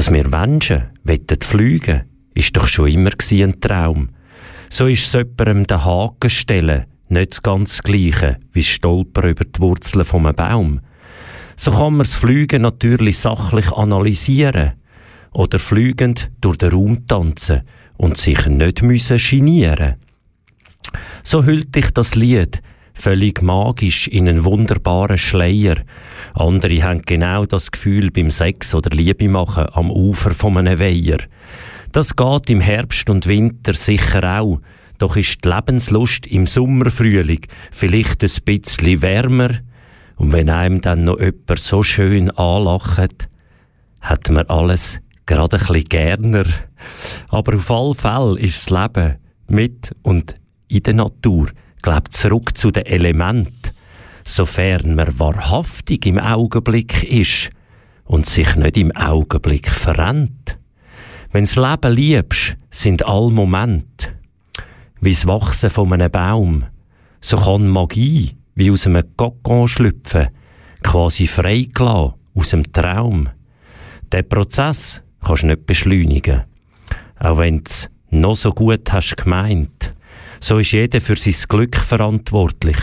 Dass 0.00 0.10
wir 0.10 0.26
Menschen 0.28 0.84
fliegen 1.42 2.04
ist 2.32 2.56
doch 2.56 2.66
schon 2.68 2.88
immer 2.88 3.10
ein 3.10 3.60
Traum. 3.60 4.08
So 4.70 4.86
ist 4.86 5.04
es 5.04 5.12
jemandem 5.12 5.66
den 5.66 5.84
Haken 5.84 6.30
stellen 6.30 6.86
nicht 7.10 7.32
das 7.32 7.42
ganz 7.42 7.82
Gleiche 7.82 8.38
wie 8.50 8.62
Stolper 8.62 9.28
über 9.28 9.44
die 9.44 9.60
Wurzeln 9.60 10.06
von 10.06 10.24
einem 10.24 10.36
Baum. 10.36 10.80
So 11.54 11.70
kann 11.72 11.98
man 11.98 12.06
das 12.06 12.14
Fliegen 12.14 12.62
natürlich 12.62 13.18
sachlich 13.18 13.70
analysieren 13.72 14.72
oder 15.32 15.58
fliegend 15.58 16.30
durch 16.40 16.56
den 16.56 16.70
Raum 16.70 17.06
tanzen 17.06 17.60
und 17.98 18.16
sich 18.16 18.46
nicht 18.46 18.80
müssen 18.80 19.18
genieren. 19.18 19.96
So 21.24 21.44
hüllt 21.44 21.76
dich 21.76 21.90
das 21.90 22.14
Lied 22.14 22.62
völlig 23.00 23.42
magisch 23.42 24.08
in 24.08 24.28
einen 24.28 24.44
wunderbaren 24.44 25.18
Schleier. 25.18 25.76
Andere 26.34 26.82
haben 26.82 27.02
genau 27.02 27.46
das 27.46 27.70
Gefühl 27.70 28.10
beim 28.10 28.30
Sex 28.30 28.74
oder 28.74 28.90
Liebe 28.90 29.28
machen 29.28 29.66
am 29.72 29.90
Ufer 29.90 30.32
von 30.32 30.58
einem 30.58 30.78
Weiher. 30.78 31.18
Das 31.92 32.14
geht 32.14 32.50
im 32.50 32.60
Herbst 32.60 33.08
und 33.08 33.26
Winter 33.26 33.74
sicher 33.74 34.40
auch. 34.40 34.60
Doch 34.98 35.16
ist 35.16 35.44
die 35.44 35.48
Lebenslust 35.48 36.26
im 36.26 36.46
Sommerfrühling 36.46 37.40
vielleicht 37.72 38.22
ein 38.22 38.44
bisschen 38.44 39.02
wärmer. 39.02 39.50
Und 40.16 40.32
wenn 40.32 40.50
einem 40.50 40.82
dann 40.82 41.04
noch 41.04 41.18
jemand 41.18 41.58
so 41.58 41.82
schön 41.82 42.30
anlacht, 42.30 43.28
hat 44.00 44.30
man 44.30 44.46
alles 44.48 45.00
gerade 45.24 45.56
ein 45.56 45.66
bisschen 45.66 45.84
gerner. 45.84 46.44
Aber 47.30 47.56
auf 47.56 47.70
alle 47.70 47.94
Fälle 47.94 48.38
ist 48.38 48.70
das 48.70 48.78
Leben 48.78 49.16
mit 49.48 49.96
und 50.02 50.36
in 50.68 50.82
der 50.82 50.94
Natur 50.94 51.48
glaub, 51.82 52.12
zurück 52.12 52.56
zu 52.56 52.70
den 52.70 52.86
Element, 52.86 53.72
sofern 54.24 54.94
man 54.94 55.18
wahrhaftig 55.18 56.06
im 56.06 56.18
Augenblick 56.18 57.02
ist 57.02 57.50
und 58.04 58.26
sich 58.26 58.56
nicht 58.56 58.76
im 58.76 58.92
Augenblick 58.92 59.70
verrennt. 59.70 60.58
Wenn's 61.32 61.56
Leben 61.56 61.92
liebst, 61.92 62.56
sind 62.70 63.06
all 63.06 63.30
Momente. 63.30 64.18
Wie's 65.00 65.26
Wachsen 65.26 65.70
von 65.70 65.92
einem 65.92 66.10
Baum, 66.10 66.64
so 67.20 67.36
kann 67.36 67.68
Magie 67.68 68.36
wie 68.54 68.70
aus 68.70 68.86
einem 68.86 69.16
Kokon 69.16 69.68
schlüpfen, 69.68 70.28
quasi 70.82 71.26
freigelassen 71.26 72.14
aus 72.34 72.50
dem 72.50 72.70
Traum. 72.72 73.28
Der 74.12 74.22
Prozess 74.22 75.00
kannst 75.24 75.44
du 75.44 75.46
nicht 75.46 75.66
beschleunigen. 75.66 76.42
Auch 77.18 77.38
wenn's 77.38 77.88
noch 78.10 78.36
so 78.36 78.52
gut 78.52 78.92
hast 78.92 79.16
gemeint. 79.16 79.94
So 80.40 80.58
ist 80.58 80.72
jeder 80.72 81.00
für 81.00 81.16
sein 81.16 81.34
Glück 81.48 81.76
verantwortlich, 81.76 82.78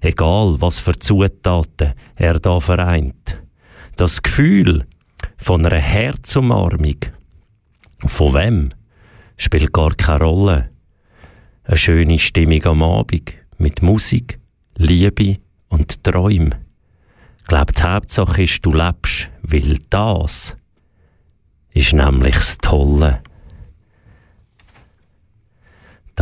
egal 0.00 0.60
was 0.60 0.78
für 0.78 0.96
Zutaten 0.98 1.94
er 2.14 2.38
da 2.38 2.60
vereint. 2.60 3.42
Das 3.96 4.22
Gefühl 4.22 4.86
von 5.36 5.66
einer 5.66 5.78
Herzumarmung, 5.78 6.96
von 8.06 8.34
wem, 8.34 8.70
spielt 9.36 9.72
gar 9.72 9.94
keine 9.94 10.24
Rolle. 10.24 10.70
Eine 11.64 11.76
schöne 11.76 12.18
Stimmung 12.18 12.64
am 12.64 12.82
Abend 12.82 13.32
mit 13.58 13.82
Musik, 13.82 14.38
Liebe 14.76 15.38
und 15.68 16.04
Träumen. 16.04 16.54
Glaub, 17.48 17.74
die 17.74 17.82
Hauptsache 17.82 18.44
ist, 18.44 18.64
du 18.64 18.72
lebst, 18.72 19.28
weil 19.42 19.78
das 19.90 20.56
ist 21.72 21.92
nämlich 21.92 22.34
das 22.34 22.58
Tolle. 22.58 23.22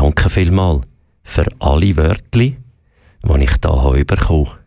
Danke 0.01 0.31
vielmals 0.31 0.87
für 1.23 1.45
alle 1.59 1.95
Wörter, 1.95 2.23
die 2.33 2.57
ich 3.23 3.51
hier 3.63 4.05
bekommen 4.07 4.49
habe. 4.49 4.60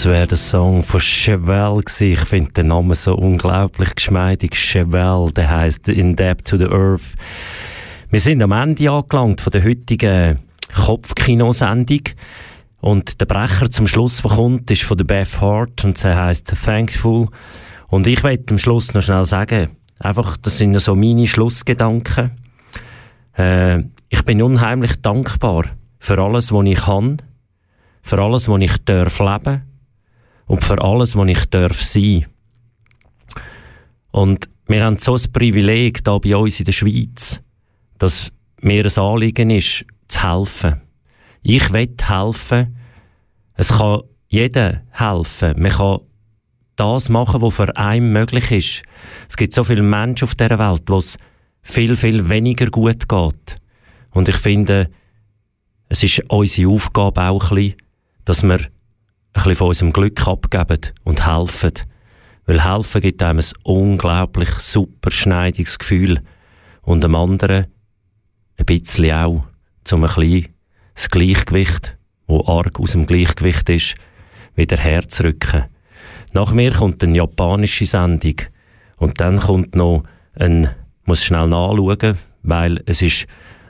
Das 0.00 0.08
wäre 0.08 0.26
der 0.26 0.38
Song 0.38 0.82
von 0.82 0.98
Chevelle 0.98 1.82
gewesen. 1.82 2.12
Ich 2.14 2.20
finde 2.20 2.52
den 2.52 2.68
Namen 2.68 2.94
so 2.94 3.14
unglaublich 3.14 3.94
geschmeidig. 3.94 4.54
Chevelle, 4.54 5.30
der 5.30 5.50
heißt 5.50 5.90
In 5.90 6.16
Depth 6.16 6.48
to 6.48 6.56
the 6.56 6.64
Earth. 6.64 7.02
Wir 8.08 8.20
sind 8.20 8.40
am 8.42 8.52
Ende 8.52 8.90
angelangt 8.90 9.42
von 9.42 9.50
der 9.50 9.62
heutigen 9.62 10.38
Kopfkinosendung. 10.74 12.00
Und 12.80 13.20
der 13.20 13.26
Brecher 13.26 13.70
zum 13.70 13.86
Schluss, 13.86 14.22
der 14.22 14.30
kommt, 14.30 14.70
ist 14.70 14.84
von 14.84 14.96
der 14.96 15.04
Beth 15.04 15.38
Hart 15.38 15.84
und 15.84 15.98
sie 15.98 16.16
heißt 16.16 16.50
Thankful. 16.64 17.28
Und 17.88 18.06
ich 18.06 18.24
werde 18.24 18.44
am 18.48 18.56
Schluss 18.56 18.94
noch 18.94 19.02
schnell 19.02 19.26
sagen, 19.26 19.68
einfach, 19.98 20.38
das 20.38 20.56
sind 20.56 20.80
so 20.80 20.96
meine 20.96 21.26
Schlussgedanken. 21.26 22.30
Äh, 23.36 23.80
ich 24.08 24.24
bin 24.24 24.40
unheimlich 24.40 25.02
dankbar 25.02 25.66
für 25.98 26.18
alles, 26.18 26.52
was 26.52 26.64
ich 26.64 26.78
kann, 26.78 27.20
für 28.00 28.18
alles, 28.18 28.48
was 28.48 28.62
ich 28.62 28.82
darf 28.86 29.18
leben 29.18 29.69
und 30.50 30.64
für 30.64 30.82
alles, 30.82 31.14
was 31.14 31.28
ich 31.28 31.44
darf 31.46 31.80
sein. 31.80 32.26
Und 34.10 34.48
wir 34.66 34.84
haben 34.84 34.98
so 34.98 35.14
ein 35.14 35.32
Privileg 35.32 36.02
da 36.02 36.18
bei 36.18 36.36
uns 36.36 36.58
in 36.58 36.64
der 36.64 36.72
Schweiz, 36.72 37.40
dass 37.98 38.32
mir 38.60 38.84
ein 38.84 38.98
Anliegen 38.98 39.50
ist, 39.50 39.84
zu 40.08 40.22
helfen. 40.24 40.80
Ich 41.42 41.72
will 41.72 41.94
helfen. 42.02 42.76
Es 43.54 43.68
kann 43.68 44.00
jeder 44.26 44.82
helfen. 44.90 45.54
Man 45.56 45.70
kann 45.70 46.00
das 46.74 47.08
machen, 47.08 47.42
was 47.42 47.54
für 47.54 47.76
einen 47.76 48.12
möglich 48.12 48.50
ist. 48.50 48.82
Es 49.28 49.36
gibt 49.36 49.54
so 49.54 49.62
viele 49.62 49.82
Menschen 49.82 50.24
auf 50.24 50.34
dieser 50.34 50.58
Welt, 50.58 50.82
wo 50.88 50.98
es 50.98 51.16
viel, 51.62 51.94
viel 51.94 52.28
weniger 52.28 52.66
gut 52.66 53.08
geht. 53.08 53.56
Und 54.10 54.28
ich 54.28 54.36
finde, 54.36 54.90
es 55.88 56.02
ist 56.02 56.24
unsere 56.28 56.72
Aufgabe 56.72 57.22
auch 57.22 57.52
ein 57.52 57.54
bisschen, 57.54 57.76
dass 58.24 58.42
wir 58.42 58.58
ein 59.32 59.42
bisschen 59.42 59.54
von 59.56 59.68
unserem 59.68 59.92
Glück 59.92 60.26
abgeben 60.26 60.80
und 61.04 61.26
helfen. 61.26 61.72
Weil 62.46 62.64
helfen 62.64 63.00
gibt 63.00 63.22
einem 63.22 63.38
ein 63.38 63.52
unglaublich 63.62 64.50
super 64.50 65.10
schneidiges 65.10 65.78
Gefühl 65.78 66.20
und 66.82 67.02
dem 67.02 67.14
anderen 67.14 67.66
ein 68.56 68.66
bisschen 68.66 69.12
auch, 69.12 69.44
um 69.92 70.04
ein 70.04 70.14
bisschen 70.14 70.48
das 70.94 71.10
Gleichgewicht, 71.10 71.96
wo 72.26 72.44
arg 72.46 72.78
aus 72.80 72.92
dem 72.92 73.06
Gleichgewicht 73.06 73.68
ist, 73.68 73.94
wieder 74.54 74.76
herzurücken. 74.76 75.64
Nach 76.32 76.52
mir 76.52 76.72
kommt 76.72 77.02
eine 77.02 77.16
japanische 77.16 77.86
Sendung 77.86 78.36
und 78.96 79.20
dann 79.20 79.38
kommt 79.38 79.74
noch 79.74 80.04
ein, 80.34 80.68
muss 81.04 81.24
schnell 81.24 81.48
nachschauen, 81.48 82.18
weil 82.42 82.82
es 82.86 83.02
ist 83.02 83.26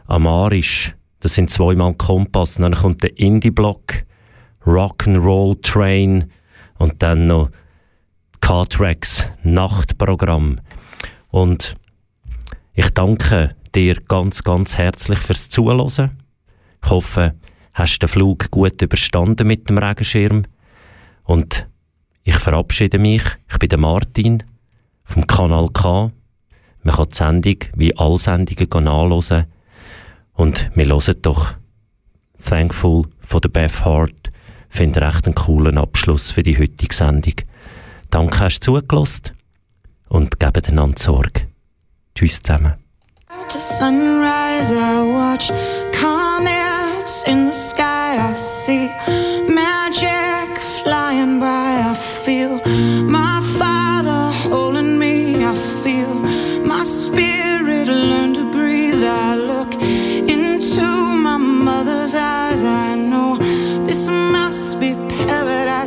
Amarisch, 0.06 0.94
das 1.20 1.34
sind 1.34 1.50
zweimal 1.50 1.94
Kompass, 1.94 2.56
und 2.56 2.62
dann 2.62 2.74
kommt 2.74 3.02
der 3.02 3.16
Indie-Block, 3.16 4.02
Rock'n'Roll 4.64 5.60
Train 5.62 6.30
und 6.78 7.02
dann 7.02 7.26
noch 7.26 7.50
K-Tracks 8.40 9.24
Nachtprogramm. 9.42 10.60
Und 11.28 11.76
ich 12.74 12.90
danke 12.90 13.54
dir 13.74 14.00
ganz, 14.08 14.42
ganz 14.42 14.76
herzlich 14.76 15.18
fürs 15.18 15.48
Zuhören. 15.48 16.18
Ich 16.82 16.90
hoffe, 16.90 17.34
hast 17.74 17.98
den 17.98 18.08
Flug 18.08 18.50
gut 18.50 18.80
überstanden 18.80 19.46
mit 19.46 19.68
dem 19.68 19.78
Regenschirm. 19.78 20.44
Und 21.24 21.68
ich 22.24 22.36
verabschiede 22.36 22.98
mich. 22.98 23.22
Ich 23.50 23.58
bin 23.58 23.68
der 23.68 23.78
Martin 23.78 24.42
vom 25.04 25.26
Kanal 25.26 25.68
K. 25.72 26.10
Man 26.82 26.94
kann 26.94 27.08
die 27.10 27.16
Sendung 27.16 27.56
wie 27.76 27.96
alle 27.96 28.18
Sendungen 28.18 28.84
nachhören. 28.84 29.46
Und 30.32 30.70
wir 30.74 30.86
hören 30.86 31.22
doch 31.22 31.54
Thankful 32.44 33.04
von 33.20 33.40
der 33.40 33.48
Beth 33.50 33.84
Hart 33.84 34.30
finde 34.70 35.02
recht 35.02 35.26
einen 35.26 35.34
coolen 35.34 35.76
Abschluss 35.76 36.30
für 36.30 36.42
die 36.42 36.58
heutige 36.58 36.94
Sendung. 36.94 37.34
Danke, 38.08 38.40
hast 38.40 38.60
du 38.60 38.78
zugelassen 38.80 39.32
und 40.08 40.40
geben 40.40 40.64
einander 40.66 40.98
Sorge. 40.98 41.48
Tschüss 42.14 42.42
zusammen. 42.42 42.74
sunrise, 43.60 44.72
I 44.72 45.02
watch 45.02 45.50
comets 45.92 47.24
in 47.26 47.46
the 47.46 47.52
sky. 47.52 48.16
I 48.30 48.34
see 48.34 48.88
magic 49.48 50.58
flying 50.82 51.40
by. 51.40 51.90
I 51.90 51.94
feel 51.94 52.60
my 53.04 53.40
father 53.58 54.32
holding 54.48 54.98
me. 54.98 55.44
I 55.44 55.54
feel 55.54 56.14
my 56.64 56.82
spirit 56.82 57.39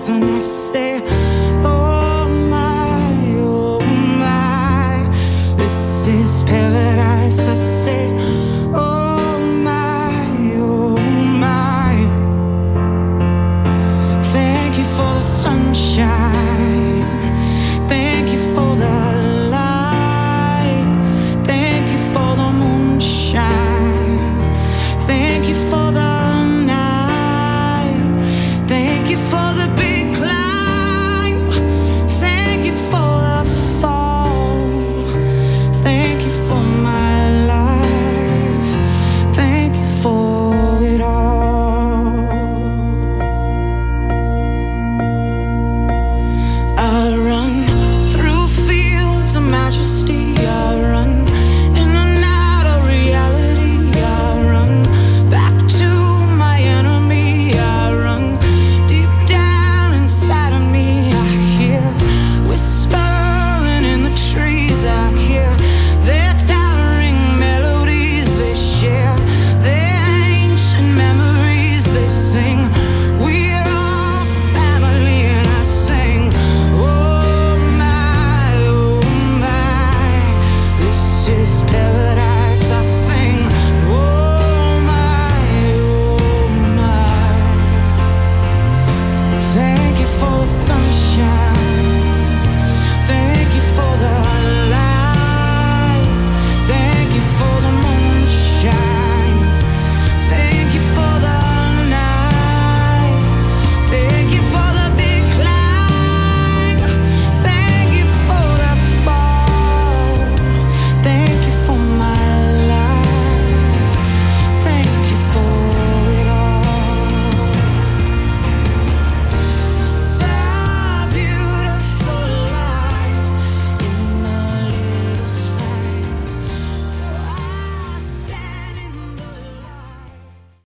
paradise, 0.08 0.76
and 0.76 1.08
I 1.08 1.23